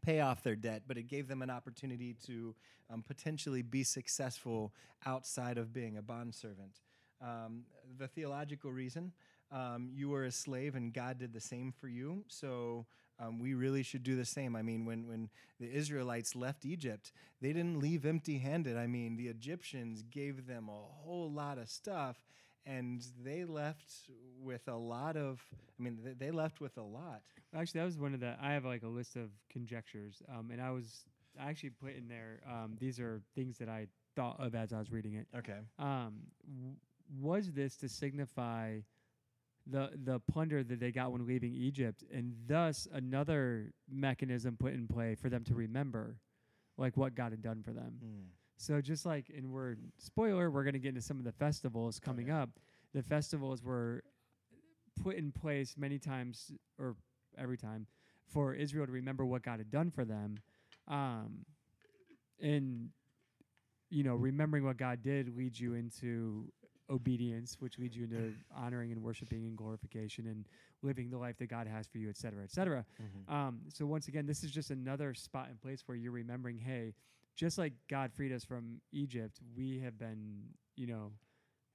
[0.00, 2.54] pay off their debt, but it gave them an opportunity to
[2.88, 4.72] um, potentially be successful
[5.06, 6.78] outside of being a bondservant.
[7.20, 7.64] Um,
[7.98, 9.12] the theological reason
[9.54, 12.24] um, you were a slave and God did the same for you.
[12.28, 12.86] So
[13.20, 14.56] um, we really should do the same.
[14.56, 18.76] I mean, when, when the Israelites left Egypt, they didn't leave empty handed.
[18.76, 22.16] I mean, the Egyptians gave them a whole lot of stuff.
[22.66, 23.92] And they left
[24.42, 25.40] with a lot of,
[25.78, 27.20] I mean, th- they left with a lot.
[27.54, 28.36] Actually, that was one of the.
[28.40, 31.04] I have like a list of conjectures, um, and I was
[31.38, 32.40] I actually put in there.
[32.50, 33.86] Um, these are things that I
[34.16, 35.26] thought of as I was reading it.
[35.36, 35.58] Okay.
[35.78, 36.14] Um,
[36.56, 36.76] w-
[37.20, 38.78] was this to signify
[39.66, 44.86] the the plunder that they got when leaving Egypt, and thus another mechanism put in
[44.86, 46.18] play for them to remember,
[46.76, 47.98] like what God had done for them?
[48.56, 51.98] So just like, and we're spoiler, we're going to get into some of the festivals
[51.98, 52.40] coming Okay.
[52.40, 52.50] up.
[52.94, 54.04] The festivals were
[55.02, 56.94] put in place many times, or
[57.36, 57.86] every time,
[58.28, 60.36] for Israel to remember what God had done for them,
[60.88, 61.44] um,
[62.40, 62.90] and
[63.90, 66.50] you know, remembering what God did leads you into
[66.90, 68.16] obedience, which leads you into
[68.54, 70.46] honoring and worshiping and glorification and
[70.82, 72.84] living the life that God has for you, et cetera, et cetera.
[73.28, 76.94] Um, so once again, this is just another spot and place where you're remembering, hey,
[77.36, 80.42] just like God freed us from Egypt, we have been,
[80.76, 81.12] you know,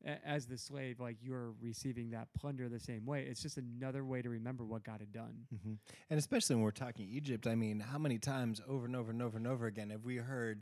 [0.06, 3.26] a- as the slave, like you're receiving that plunder the same way.
[3.26, 5.48] It's just another way to remember what God had done.
[5.64, 5.74] hmm
[6.10, 9.22] And especially when we're talking Egypt, I mean, how many times over and over and
[9.22, 10.62] over and over again have we heard,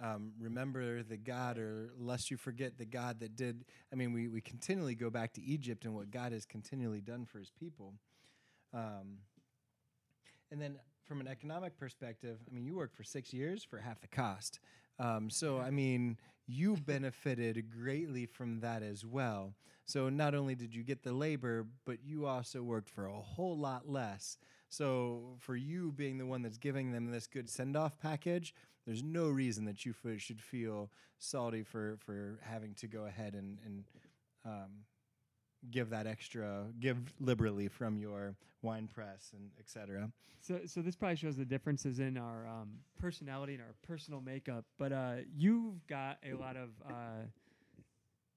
[0.00, 3.64] um, remember the God, or lest you forget the God that did?
[3.92, 7.24] I mean, we, we continually go back to Egypt and what God has continually done
[7.24, 7.94] for his people.
[8.72, 9.18] Um,
[10.50, 14.00] and then from an economic perspective, I mean, you worked for six years for half
[14.00, 14.58] the cost.
[14.98, 19.54] Um, so, I mean, you benefited greatly from that as well.
[19.86, 23.56] So, not only did you get the labor, but you also worked for a whole
[23.56, 24.38] lot less.
[24.68, 28.54] So, for you being the one that's giving them this good send off package,
[28.86, 33.58] there's no reason that you should feel salty for, for having to go ahead and,
[33.64, 33.84] and
[34.44, 34.70] um,
[35.70, 40.10] give that extra, give liberally from your wine press and et cetera.
[40.40, 44.64] So, so this probably shows the differences in our um, personality and our personal makeup.
[44.78, 47.24] But uh, you've got a lot of uh,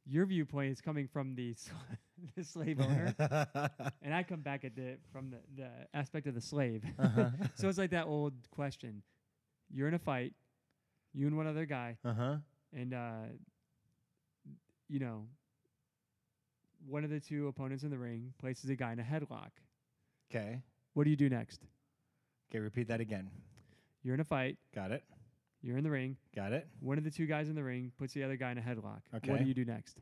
[0.06, 1.72] your viewpoint is coming from the sl-
[2.36, 3.14] the slave owner,
[4.02, 6.84] and I come back at the from the, the aspect of the slave.
[6.98, 7.30] uh-huh.
[7.56, 9.04] so it's like that old question:
[9.72, 10.34] You're in a fight,
[11.14, 12.38] you and one other guy, uh-huh.
[12.74, 13.24] and uh,
[14.88, 15.26] you know,
[16.88, 19.52] one of the two opponents in the ring places a guy in a headlock.
[20.32, 20.62] Okay.
[20.94, 21.62] What do you do next?
[22.50, 23.30] Okay, repeat that again.
[24.04, 24.58] You're in a fight.
[24.74, 25.04] Got it.
[25.62, 26.18] You're in the ring.
[26.36, 26.68] Got it.
[26.80, 29.02] One of the two guys in the ring puts the other guy in a headlock.
[29.16, 29.30] Okay.
[29.30, 29.98] What do you do next?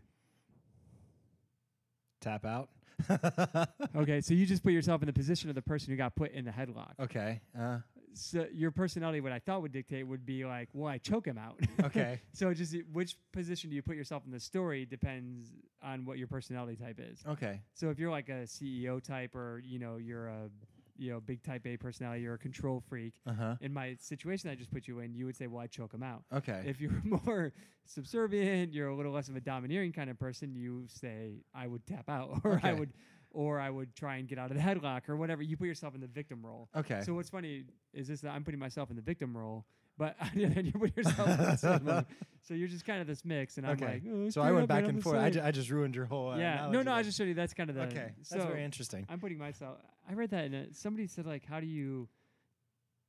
[2.21, 2.69] Tap out.
[3.95, 6.31] Okay, so you just put yourself in the position of the person who got put
[6.31, 6.91] in the headlock.
[6.99, 7.39] okay.
[7.57, 7.77] Uh,
[8.17, 11.37] So your personality, what I thought would dictate, would be like, well, I choke him
[11.37, 11.59] out.
[11.83, 12.21] okay.
[12.33, 15.51] so just which position do you put yourself in the story depends
[15.83, 17.23] on what your personality type is.
[17.27, 17.61] Okay.
[17.73, 20.49] So if you're like a CEO type, or you know, you're a
[20.97, 23.13] you know big type A personality, you're a control freak.
[23.27, 23.55] Uh-huh.
[23.61, 26.03] In my situation I just put you in, you would say, well, I choke him
[26.03, 26.23] out.
[26.33, 26.63] Okay.
[26.65, 27.53] If you're more
[27.85, 31.85] subservient, you're a little less of a domineering kind of person, you say I would
[31.85, 32.93] tap out or I would
[33.35, 35.43] or I would try and get out of the headlock or whatever.
[35.43, 36.69] You put yourself in the victim role.
[36.75, 37.01] okay.
[37.05, 39.65] So what's funny is this that I'm putting myself in the victim role,
[39.97, 42.05] but on the other you put yourself in the slave.
[42.47, 43.85] So you're just kind of this mix, and I'm Okay.
[43.85, 45.17] like, oh, so I went back and forth.
[45.17, 46.31] I, ju- I just ruined your whole.
[46.31, 48.11] Uh, yeah, no, no, I just showed you that's kind of the Okay.
[48.23, 49.05] So That's very interesting.
[49.09, 49.77] I'm putting myself.
[50.09, 52.07] I read that and somebody said like, how do you?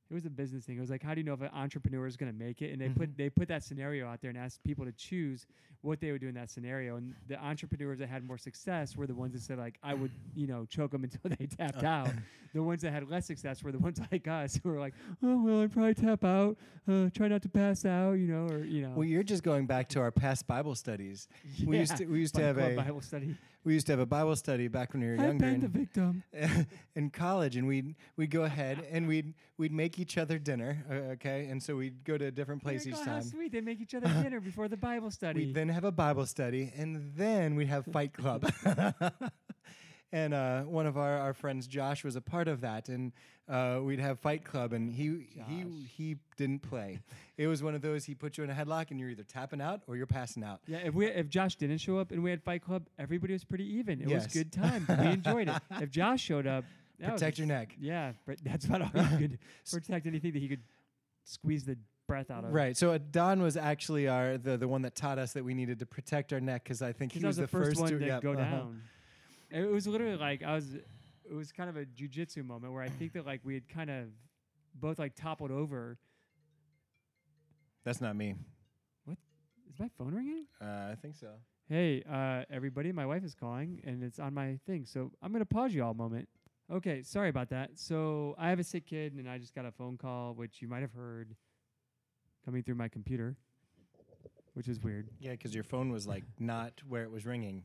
[0.09, 0.77] It was a business thing.
[0.77, 2.71] It was like, how do you know if an entrepreneur is going to make it?
[2.73, 3.17] And they put Mhm.
[3.17, 5.47] they put that scenario out there and asked people to choose
[5.83, 6.95] what they would do in that scenario.
[6.97, 10.13] And the entrepreneurs that had more success were the ones that said like, I would
[10.37, 11.87] you know choke them until they tapped Uh.
[11.87, 12.11] out.
[12.55, 15.43] The ones that had less success were the ones like us who were like, oh
[15.45, 16.57] well, I'd probably tap out.
[16.89, 18.93] Uh, try not to pass out, you know, or you know.
[18.97, 21.29] Well, you're just going back to our past Bible studies.
[21.67, 23.37] We used to we used to have a Bible study.
[23.67, 25.33] We used to have a Bible study back when we were younger.
[25.33, 26.23] I've been the in, victim.
[26.95, 31.49] in college, and we'd we'd go ahead and we'd we'd make each other dinner, okay,
[31.49, 33.23] and so we'd go to a different place each oh, How time.
[33.25, 33.51] sweet!
[33.51, 35.47] They make each other dinner before the Bible study.
[35.47, 38.49] We'd then have a Bible study, and then we'd have Fight Club.
[40.13, 43.13] and uh, one of our, our friends, Josh, was a part of that, and
[43.49, 45.47] uh, we'd have Fight Club, and he Josh.
[45.49, 45.65] he
[45.97, 47.01] he didn't play.
[47.37, 49.61] it was one of those he put you in a headlock, and you're either tapping
[49.61, 50.61] out or you're passing out.
[50.67, 53.45] Yeah, if we if Josh didn't show up and we had Fight Club, everybody was
[53.45, 54.01] pretty even.
[54.01, 54.87] It was good time.
[54.89, 55.63] we enjoyed it.
[55.81, 56.65] If Josh showed up,
[57.01, 57.77] that was Protect your neck.
[57.79, 59.39] Yeah, but that's about all you could
[59.71, 60.63] protect anything that he could
[61.25, 62.53] squeeze the breath out of.
[62.53, 62.77] Right.
[62.77, 65.79] So uh, Don was actually our the the one that taught us that we needed
[65.81, 68.07] to protect our neck because I think he was, was the first, one to to
[68.07, 68.43] yep, go uh-huh.
[68.43, 68.83] down.
[69.51, 70.75] It was literally like I was.
[71.29, 73.91] It was kind of a jujitsu moment where I think that like we had kind
[73.91, 74.07] of
[74.75, 75.99] both like toppled over.
[77.85, 78.35] That's not me.
[79.05, 79.19] What
[79.69, 80.47] is my phone ringing?
[80.61, 81.29] Uh, I think so.
[81.69, 84.87] Hey, uh, everybody, my wife is calling and it's on my thing.
[84.87, 86.29] So I'm going to pause you all a moment.
[86.71, 87.71] Okay, sorry about that.
[87.75, 90.69] So I have a sick kid and I just got a phone call, which you
[90.69, 91.35] might have heard
[92.45, 93.37] coming through my computer,
[94.55, 95.09] which is weird.
[95.19, 97.65] Yeah, because your phone was like not where it was ringing.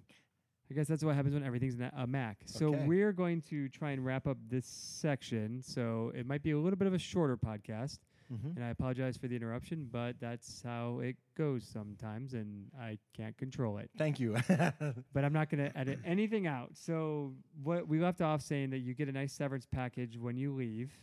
[0.72, 2.38] I guess that's what happens when everything's a Mac.
[2.46, 2.86] So Okay.
[2.86, 5.62] we're going to try and wrap up this section.
[5.62, 8.00] So it might be a little bit of a shorter podcast.
[8.32, 8.52] Mm-hmm.
[8.56, 13.38] And I apologize for the interruption, but that's how it goes sometimes, and I can't
[13.38, 13.90] control it.
[13.98, 14.38] Thank you.
[14.48, 16.70] but I'm not going to edit anything out.
[16.78, 20.54] So what we left off saying that you get a nice severance package when you
[20.54, 20.94] leave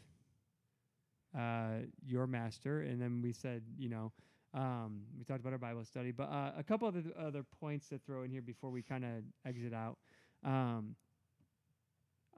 [1.39, 4.13] uh, your master, and then we said, you know,
[4.55, 7.89] um, we talked about our Bible study, but uh, a couple of the other points
[7.89, 9.11] to throw in here before we kind of
[9.47, 9.99] exit out.
[10.45, 10.97] Um,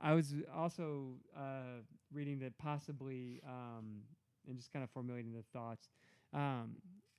[0.03, 4.01] I was also uh, reading that possibly, um,
[4.49, 5.88] and just kind of formulating the thoughts.
[6.33, 6.77] Um,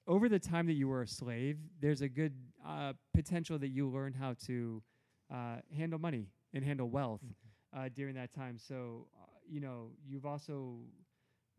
[0.07, 2.33] over the time that you were a slave, there's a good
[2.67, 4.81] uh, potential that you learn how to
[5.31, 7.21] uh, handle money and handle wealth
[7.77, 8.57] uh, during that time.
[8.57, 10.79] So, uh, you know, you've also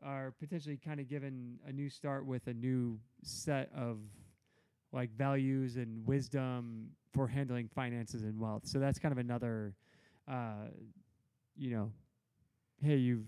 [0.05, 3.99] are potentially kind of given a new start with a new set of
[4.93, 8.63] like values and wisdom for handling finances and wealth.
[8.67, 9.75] So that's kind of another,
[10.31, 10.69] uh,
[11.57, 11.93] you know,
[12.83, 13.27] hey, you've,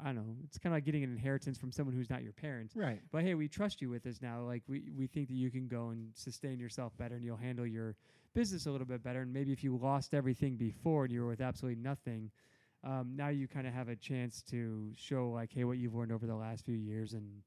[0.00, 2.32] I don't know, it's kind of like getting an inheritance from someone who's not your
[2.32, 2.74] parents.
[2.74, 3.00] right.
[3.12, 4.42] But hey, we trust you with this now.
[4.42, 7.66] Like we we think that you can go and sustain yourself better, and you'll handle
[7.66, 7.96] your
[8.34, 9.22] business a little bit better.
[9.22, 12.30] And maybe if you lost everything before and you were with absolutely nothing,
[12.84, 16.12] um, now you kind of have a chance to show like, hey, what you've learned
[16.12, 17.42] over the last few years, and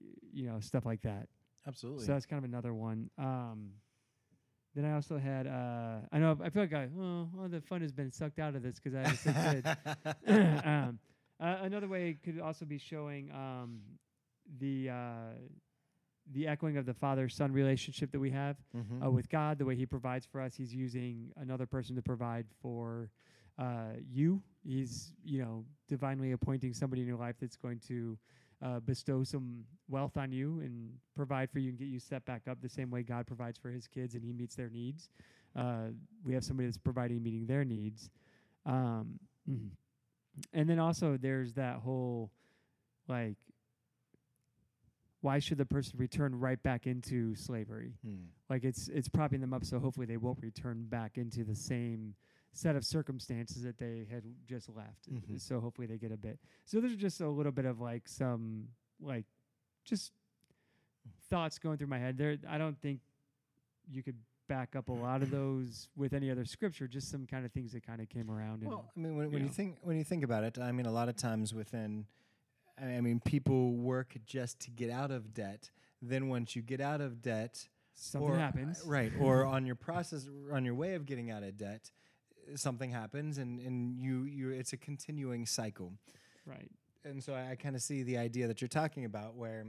[0.00, 1.28] y- you know stuff like that.
[1.66, 2.06] Absolutely.
[2.06, 3.10] So that's kind of another one.
[3.18, 3.70] Um,
[4.74, 7.80] then I also had, uh, I know I feel like I, oh, well, the fun
[7.80, 10.62] has been sucked out of this because I have a sick kid.
[10.64, 10.98] um,
[11.40, 13.80] uh, another way could also be showing um,
[14.60, 15.32] the uh,
[16.32, 19.04] the echoing of the father son relationship that we have Mhm.
[19.06, 20.54] uh, with God, the way He provides for us.
[20.54, 23.10] He's using another person to provide for
[23.58, 24.42] uh, you.
[24.64, 28.18] He's you know divinely appointing somebody in your life that's going to
[28.64, 32.42] uh, bestow some wealth on you and provide for you and get you set back
[32.50, 35.08] up the same way God provides for His kids and He meets their needs.
[35.54, 35.88] Uh,
[36.24, 38.10] we have somebody that's providing, meeting their needs.
[38.66, 39.20] Um,
[40.52, 42.30] and then also there's that whole
[43.08, 43.36] like
[45.22, 48.26] why should the person return right back into slavery Hmm.
[48.50, 52.14] like it's it's propping them up so hopefully they won't return back into the same
[52.56, 55.38] set of circumstances that they had just left Mhm.
[55.40, 58.68] so hopefully they get a bit so there's just a little bit of like some
[59.00, 59.26] like
[59.84, 60.12] just
[61.28, 63.00] thoughts going through my head there i don't think
[63.90, 64.16] you could
[64.48, 67.72] back up a lot of those with any other scripture just some kind of things
[67.72, 69.52] that kind of came around and Well, I mean, when, when you know.
[69.52, 72.06] think when you think about it, I mean, a lot of times within,
[72.80, 75.70] I mean, people work just to get out of debt.
[76.00, 79.12] Then once you get out of debt, something or, happens right?
[79.18, 81.90] Or on your process, on your way of getting out of debt,
[82.54, 85.92] something happens, and and you you it's a continuing cycle.
[86.46, 86.70] right
[87.04, 89.66] And so I, I kind of see the idea that you're talking about, where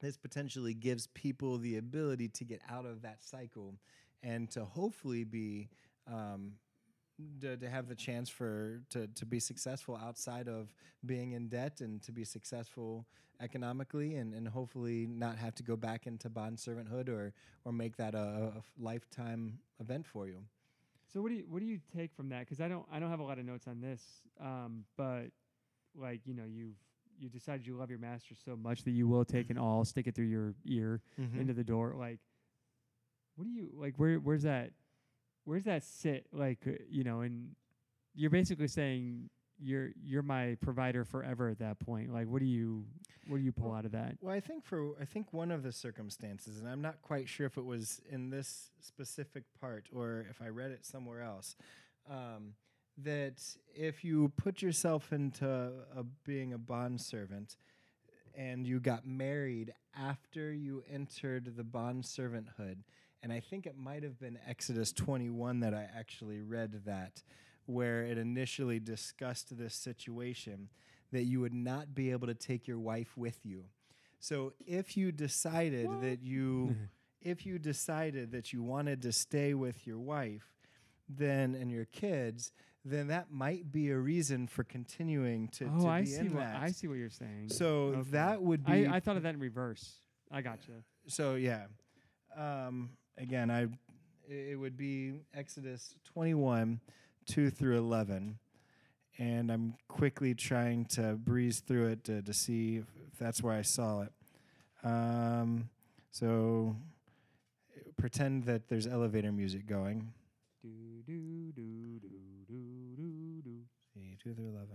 [0.00, 3.74] this potentially gives people the ability to get out of that cycle,
[4.22, 5.68] and to hopefully be.
[6.06, 6.52] Um,
[7.40, 10.72] to, to have the chance for to, to be successful outside of
[11.04, 13.06] being in debt and to be successful
[13.40, 17.32] economically and, and hopefully not have to go back into bond servanthood or
[17.64, 20.44] or make that a lifetime event for you.
[21.12, 22.40] So what do you what do you take from that?
[22.40, 24.02] Because I don't I don't have a lot of notes on this,
[24.40, 25.26] um, but
[25.96, 26.76] like you know you've
[27.18, 30.06] you decided you love your master so much that you will take an awl, stick
[30.06, 31.00] it through your ear
[31.40, 31.94] into the door.
[31.98, 32.20] Like,
[33.36, 33.94] what do you like?
[33.96, 34.70] Where where's that?
[35.44, 36.26] Where's that sit?
[36.32, 37.50] Like uh, you know, and
[38.14, 42.12] you're basically saying you're you're my provider forever at that point.
[42.12, 42.84] Like, what do you
[43.26, 44.16] what do you pull Well, out of that?
[44.20, 47.46] Well, I think for I think one of the circumstances, and I'm not quite sure
[47.46, 51.56] if it was in this specific part or if I read it somewhere else,
[52.10, 52.54] um,
[52.98, 53.42] that
[53.74, 55.46] if you put yourself into
[55.94, 57.56] a, being a bond servant
[58.36, 62.78] and you got married after you entered the bond servanthood,
[63.22, 67.22] and I think it might have been Exodus 21 that I actually read that,
[67.68, 70.68] where it initially discussed this situation
[71.12, 73.64] that you would not be able to take your wife with you.
[74.20, 76.74] So if you decided that you
[77.22, 80.54] if you decided that you wanted to stay with your wife
[81.08, 82.52] then and your kids,
[82.84, 86.34] then that might be a reason for continuing to, oh, to I be see in
[86.34, 86.56] what that.
[86.62, 87.48] I see what you're saying.
[87.48, 88.10] So Okay.
[88.10, 90.00] that would be I, I thought of that in reverse.
[90.30, 90.72] I gotcha.
[91.06, 91.64] so yeah.
[92.36, 93.68] Um, again, I
[94.28, 96.80] it would be Exodus 21,
[97.28, 98.38] 2 through 11.
[99.18, 103.54] And I'm quickly trying to breeze through it to, to see if, if that's where
[103.54, 104.12] I saw it.
[104.84, 105.68] Um,
[106.10, 106.76] so
[107.96, 110.12] pretend that there's elevator music going.
[110.62, 110.70] Do
[111.06, 112.08] do do do
[112.46, 113.56] do do do.
[113.94, 114.68] See, 2 through 11.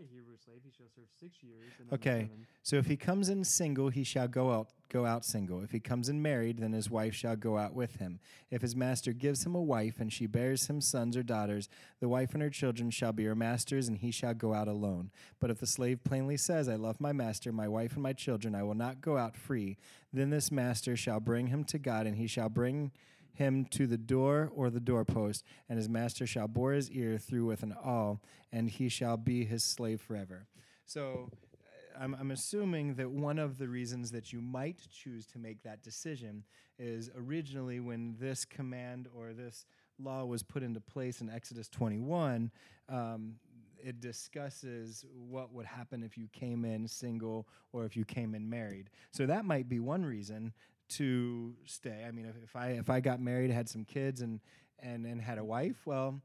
[0.00, 1.72] When you buy a Hebrew slave, he shall serve six years.
[1.78, 2.30] And Okay.
[2.62, 5.62] So if he comes in single, he shall go out go out single.
[5.62, 8.18] If he comes in married, then his wife shall go out with him.
[8.50, 11.68] If his master gives him a wife and she bears him sons or daughters,
[12.00, 15.12] the wife and her children shall be her master's, and he shall go out alone.
[15.38, 18.54] But if the slave plainly says, I love my master, my wife and my children,
[18.54, 19.78] I will not go out free,
[20.12, 22.90] then this master shall bring him to God, and he shall bring
[23.32, 27.46] him to the door or the doorpost, and his master shall bore his ear through
[27.46, 28.20] with an awl,
[28.52, 30.46] and he shall be his slave forever.
[30.86, 35.38] So uh, I'm, I'm assuming that one of the reasons that you might choose to
[35.38, 36.44] make that decision
[36.78, 39.66] is originally when this command or this
[39.98, 42.50] law was put into place in Exodus 21.
[42.88, 43.34] Um,
[43.82, 48.48] it discusses what would happen if you came in single or if you came in
[48.48, 48.90] married.
[49.10, 50.52] So that might be one reason
[50.90, 52.04] to stay.
[52.06, 54.40] I mean, if, if I if I got married, had some kids, and
[54.78, 56.20] and and had a wife, well,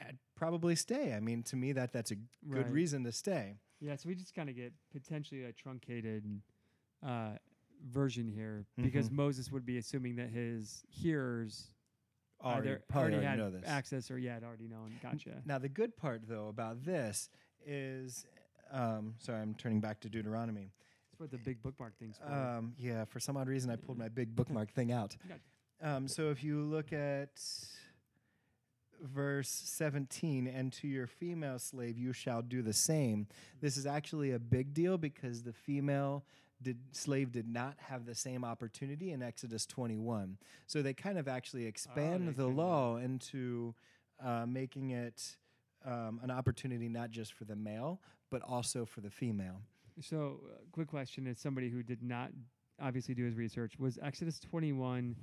[0.00, 1.14] I'd probably stay.
[1.14, 2.26] I mean, to me, that that's a good
[2.66, 2.70] Right.
[2.72, 3.58] reason to stay.
[3.80, 6.24] Yeah, so we just kind of get potentially a truncated
[7.06, 7.36] uh,
[7.90, 9.12] version here because Mhm.
[9.16, 11.70] Moses would be assuming that his hearers
[12.42, 13.64] Already, either already, already had know this.
[13.66, 14.92] access or yeah, had already known.
[15.02, 15.42] Gotcha.
[15.44, 17.28] Now, the good part, though, about this
[17.66, 18.26] is,
[18.70, 20.72] um, sorry, I'm turning back to Deuteronomy.
[21.18, 22.30] That's what the big bookmark thing's for.
[22.30, 25.16] Um, yeah, for some odd reason, I pulled my big bookmark thing out.
[25.82, 27.38] Um, so if you look at
[29.02, 33.26] verse 17, and to your female slave you shall do the same.
[33.60, 36.24] This is actually a big deal because the female
[36.62, 40.38] did, slave did not have the same opportunity in Exodus 21.
[40.66, 43.74] So they kind of actually expand they the law into
[44.24, 45.36] uh, making it
[45.84, 48.00] um, an opportunity not just for the male,
[48.30, 49.60] but also for the female.
[50.00, 52.30] So, uh, quick question: As somebody who did not
[52.80, 55.16] obviously do his research, was Exodus 21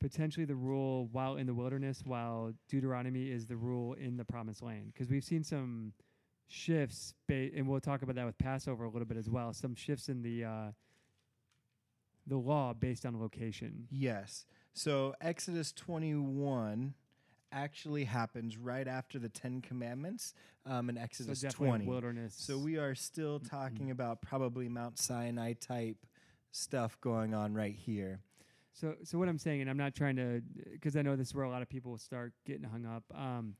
[0.00, 4.62] potentially the rule while in the wilderness, while Deuteronomy is the rule in the Promised
[4.62, 4.92] Land?
[4.92, 5.92] Because we've seen some
[6.48, 9.52] shifts, ba- and we'll talk about that with Passover a little bit as well.
[9.52, 10.70] Some shifts in the uh,
[12.26, 13.88] the law based on location.
[13.90, 14.46] Yes.
[14.72, 16.94] So Exodus 21
[17.52, 20.34] actually happens right after the Ten Commandments
[20.66, 21.86] um, in Exodus so 20.
[21.86, 22.34] wilderness.
[22.36, 25.96] So we are still talking about probably Mount Sinai type
[26.52, 28.20] stuff going on right here.
[28.72, 30.42] So, so what I'm saying, and I'm not trying to,
[30.72, 33.02] because I know this is where a lot of people start getting hung up.
[33.14, 33.54] Um,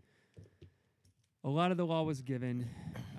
[1.44, 2.68] a lot of the law was given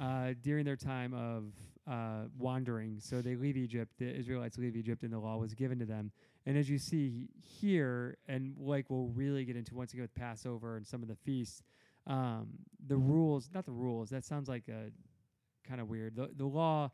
[0.01, 1.53] uh, during their time of
[1.91, 2.99] uh, wandering.
[2.99, 6.11] So they leave Egypt, the Israelites leave Egypt, and the law was given to them.
[6.45, 10.77] And as you see here, and like we'll really get into once again with Passover
[10.77, 11.61] and some of the feasts,
[12.07, 12.47] um,
[12.87, 14.91] the rules, not the rules, that sounds like a
[15.67, 16.15] kind of weird.
[16.15, 16.89] The, the law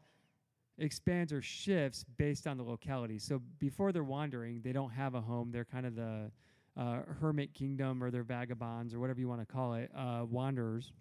[0.77, 3.17] expands or shifts based on the locality.
[3.19, 5.51] So before they're wandering, they don't have a home.
[5.51, 6.31] They're kind of the
[6.77, 10.91] uh, hermit kingdom or they're vagabonds or whatever you want to call it, uh, wanderers.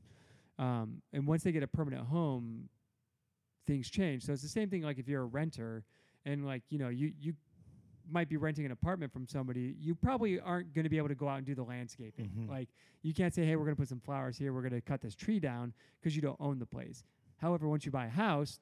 [0.59, 2.69] Um, and once they get a permanent home,
[3.67, 4.25] things change.
[4.25, 5.85] So it's the same thing like if you're a renter
[6.25, 7.35] and like, you know, you, you
[8.11, 11.15] might be renting an apartment from somebody, you probably aren't going to be able to
[11.15, 12.31] go out and do the landscaping.
[12.31, 12.49] Mhm.
[12.49, 12.69] Like
[13.03, 15.01] you can't say, hey, we're going to put some flowers here, we're going to cut
[15.01, 17.05] this tree down because you don't own the place.
[17.39, 18.61] However, once you buy a house,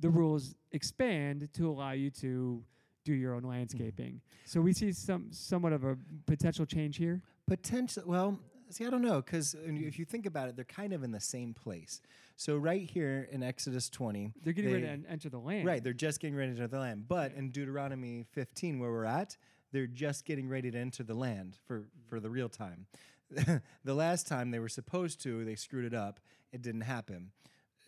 [0.00, 2.62] the rules expand to allow you to
[3.04, 4.20] do your own landscaping.
[4.44, 7.22] So we see some somewhat of a potential change here.
[7.46, 8.04] Potential.
[8.06, 8.38] Well,
[8.70, 11.20] see, I don't know, because if you think about it, they're kind of in the
[11.20, 12.00] same place.
[12.38, 15.66] So right here in Exodus 20, They're getting ready to enter the land.
[15.66, 17.08] right, they're just getting ready to enter the land.
[17.08, 19.36] But in Deuteronomy 15, where we're at,
[19.72, 22.86] they're just getting ready to enter the land for, for the real time.
[23.84, 26.20] the last time they were supposed to, they screwed it up.
[26.52, 27.32] It didn't happen.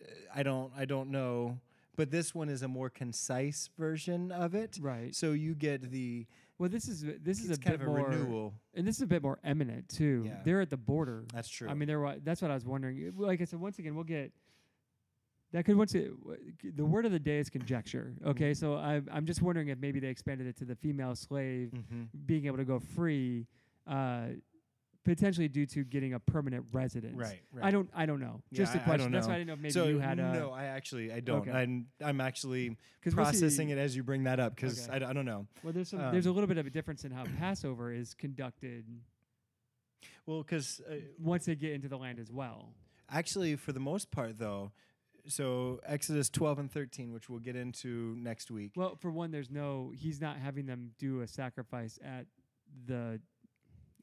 [0.03, 0.71] Uh, I don't.
[0.77, 1.57] I don't know.
[1.95, 4.77] But this one is a more concise version of it.
[4.81, 5.15] Right.
[5.15, 6.27] So you get the.
[6.59, 8.53] Well, this is this is a bit of a more, renewal.
[8.75, 10.25] and this is a bit more eminent too.
[10.27, 10.41] Yeah.
[10.45, 11.23] They're at the border.
[11.33, 11.67] That's true.
[11.67, 13.13] I mean, they're that's what I was wondering.
[13.17, 14.31] Like I said, once again, we'll get
[15.53, 16.11] that could once it,
[16.75, 18.13] the word of the day is conjecture.
[18.25, 21.71] Okay, so I, I'm just wondering if maybe they expanded it to the female slave
[21.73, 22.07] Mhm.
[22.25, 23.47] being able to go free,
[23.87, 24.27] uh,
[25.03, 27.17] potentially due to getting a permanent residence.
[27.17, 27.65] Right, right.
[27.65, 27.89] I don't.
[27.93, 28.41] I don't know.
[28.51, 28.99] Yeah, Just a question.
[28.99, 30.31] don't That's why I didn't know maybe so you had a.
[30.33, 31.39] no, I actually I don't.
[31.41, 31.51] Okay.
[31.51, 35.03] I'm I'm actually 'cause we'll processing it as you bring that up because Okay.
[35.03, 35.47] I, I don't know.
[35.63, 35.99] Well, there's some.
[36.11, 38.85] there's a um, little bit of a difference in how Passover is conducted
[40.25, 42.73] Well, because uh, once they get into the land as well.
[43.09, 44.71] actually, for the most part, though,
[45.27, 48.71] so Exodus 12 and 13, which we'll get into next week.
[48.75, 49.91] Well, for one, there's no.
[49.95, 52.25] He's not having them do a sacrifice at
[52.85, 53.19] the.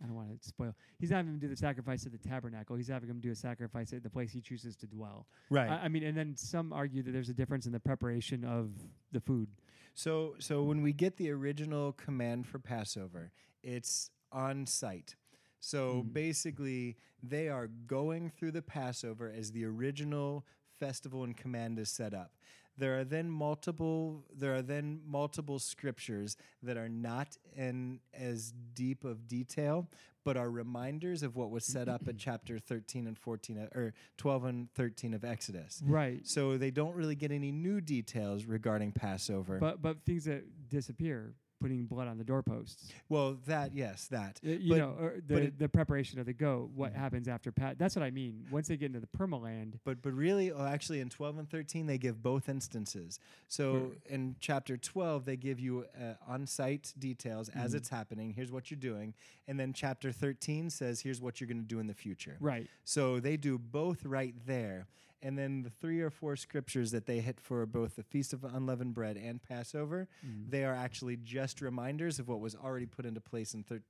[0.02, 0.74] I don't want to spoil.
[1.00, 2.76] He's not having them do the sacrifice at the tabernacle.
[2.76, 5.26] He's having them do a sacrifice at the place he chooses to dwell.
[5.50, 5.68] right.
[5.68, 8.70] I, I mean, and then some argue that there's a difference in the preparation of
[9.10, 9.48] the food.
[9.94, 13.32] So so when we get the original command for Passover,
[13.64, 15.16] it's on site.
[15.58, 16.12] So Mhm.
[16.12, 20.46] basically, they are going through the Passover as the original
[20.78, 22.32] festival and command is set up.
[22.76, 29.04] There are then multiple there are then multiple scriptures that are not in as deep
[29.04, 29.88] of detail,
[30.24, 33.94] but are reminders of what was set up in chapter 13 and 14 uh, or
[34.16, 35.82] 12 and 13 of Exodus.
[35.84, 36.24] Right.
[36.24, 39.58] So they don't really get any new details regarding Passover.
[39.58, 42.92] But but things that disappear, putting blood on the doorposts.
[43.08, 44.40] Well, that yes, that.
[44.44, 46.70] Uh, you But- know, the it- the preparation of the goat.
[46.74, 46.96] What Mhm.
[46.96, 47.78] happens after pat?
[47.78, 48.46] That's what I mean.
[48.50, 49.78] Once they get into the permaland.
[49.84, 53.18] But but really, oh, actually, in twelve and thirteen, they give both instances.
[53.48, 57.76] So in chapter twelve, they give you uh, on-site details as Mhm.
[57.76, 58.32] it's happening.
[58.32, 59.14] Here's what you're doing,
[59.46, 62.36] and then chapter thirteen says, here's what you're going to do in the future.
[62.40, 62.68] Right.
[62.84, 64.86] So they do both right there.
[65.20, 68.44] And then the three or four scriptures that they hit for both the Feast of
[68.44, 70.50] Unleavened Bread and Passover, Mm.
[70.50, 73.82] they are actually just reminders of what was already put into place in thir-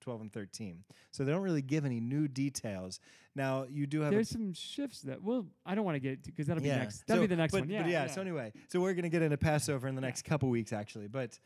[0.00, 0.84] 12 and 13.
[1.10, 3.00] So they don't really give any new details.
[3.34, 5.22] Now, you do have a There's some shifts that.
[5.22, 6.78] Well, I don't want to get because that'll be yeah.
[6.78, 7.06] next.
[7.06, 7.70] That'll So- be the next but, one.
[7.70, 7.82] Yeah.
[7.82, 10.06] But yeah, So anyway, so we're gonna get into Passover in the Yeah.
[10.08, 11.08] next couple weeks, actually.
[11.08, 11.38] But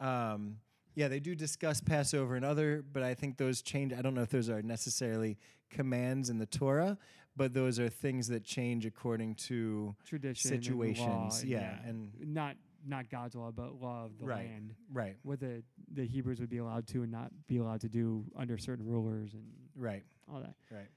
[0.00, 0.58] um,
[0.94, 3.92] yeah, they do discuss Passover and other, but I think those change.
[3.92, 5.38] I don't know if those are necessarily
[5.70, 6.98] commands in the Torah,
[7.36, 11.40] but those are things that change according to tradition, situations.
[11.40, 12.56] and yeah, and not
[12.88, 14.46] not God's law, but law of the Right.
[14.48, 14.74] land.
[14.92, 15.16] Right.
[15.22, 15.62] What the
[15.92, 19.34] the Hebrews would be allowed to and not be allowed to do under certain rulers
[19.34, 20.04] and Right.
[20.28, 20.54] all that.
[20.70, 20.88] Right.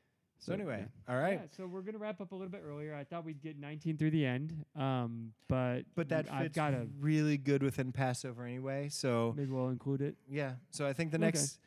[0.41, 1.13] So, anyway, yeah.
[1.13, 1.39] all right.
[1.41, 2.95] Yeah, so we're gonna wrap up a little bit earlier.
[2.95, 6.69] I thought we'd get 19 through the end, um, but But that I've fits got
[6.71, 8.87] to really good within Passover anyway.
[8.89, 10.15] So maybe we'll include it.
[10.29, 10.55] yeah.
[10.69, 11.25] So I think the Okay.
[11.25, 11.59] next.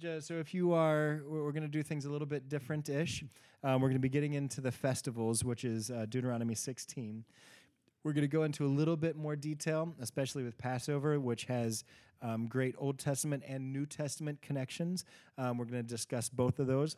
[0.00, 3.22] So if you are, we're, we're going to do things a little bit different-ish.
[3.62, 7.22] Um, we're going to be getting into the festivals, which is uh, Deuteronomy 16.
[8.02, 11.84] We're going to go into a little bit more detail, especially with Passover, which has
[12.22, 15.04] um, great Old Testament and New Testament connections.
[15.36, 16.96] Um, we're going to discuss both of those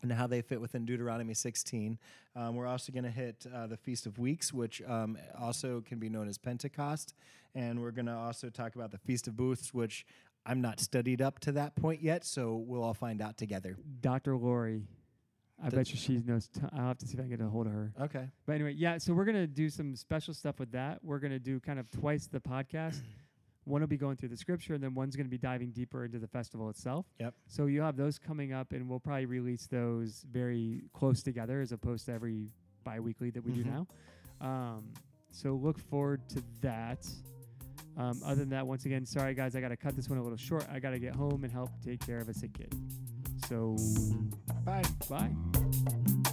[0.00, 1.98] and how they fit within Deuteronomy 16.
[2.34, 5.98] Um, we're also going to hit uh, the Feast of Weeks, which um, also can
[5.98, 7.14] be known as Pentecost.
[7.54, 10.06] And we're going to also talk about the Feast of Booths, which
[10.44, 13.76] I'm not studied up to that point yet, so we'll all find out together.
[14.00, 14.36] Dr.
[14.36, 14.82] Lori.
[15.64, 16.48] I bet you she knows.
[16.48, 17.92] T- I'll have to see if I can get a hold of her.
[18.00, 18.26] Okay.
[18.46, 18.98] But anyway, yeah.
[18.98, 20.98] So we're gonna do some special stuff with that.
[21.04, 23.00] We're gonna do kind of twice the podcast.
[23.64, 26.18] One will be going through the scripture, and then one's gonna be diving deeper into
[26.18, 27.06] the festival itself.
[27.20, 27.34] Yep.
[27.46, 31.70] So you'll have those coming up, and we'll probably release those very close together, as
[31.70, 32.48] opposed to every
[32.82, 33.54] bi-weekly that we Mhm.
[33.62, 33.86] do now.
[34.40, 34.92] Um,
[35.30, 37.06] so look forward to that.
[37.96, 40.22] Um, other than that, once again, sorry guys, I got to cut this one a
[40.22, 40.66] little short.
[40.72, 42.74] I got to get home and help take care of a sick kid.
[43.48, 43.76] So
[44.64, 44.82] Bye.
[45.08, 46.31] bye.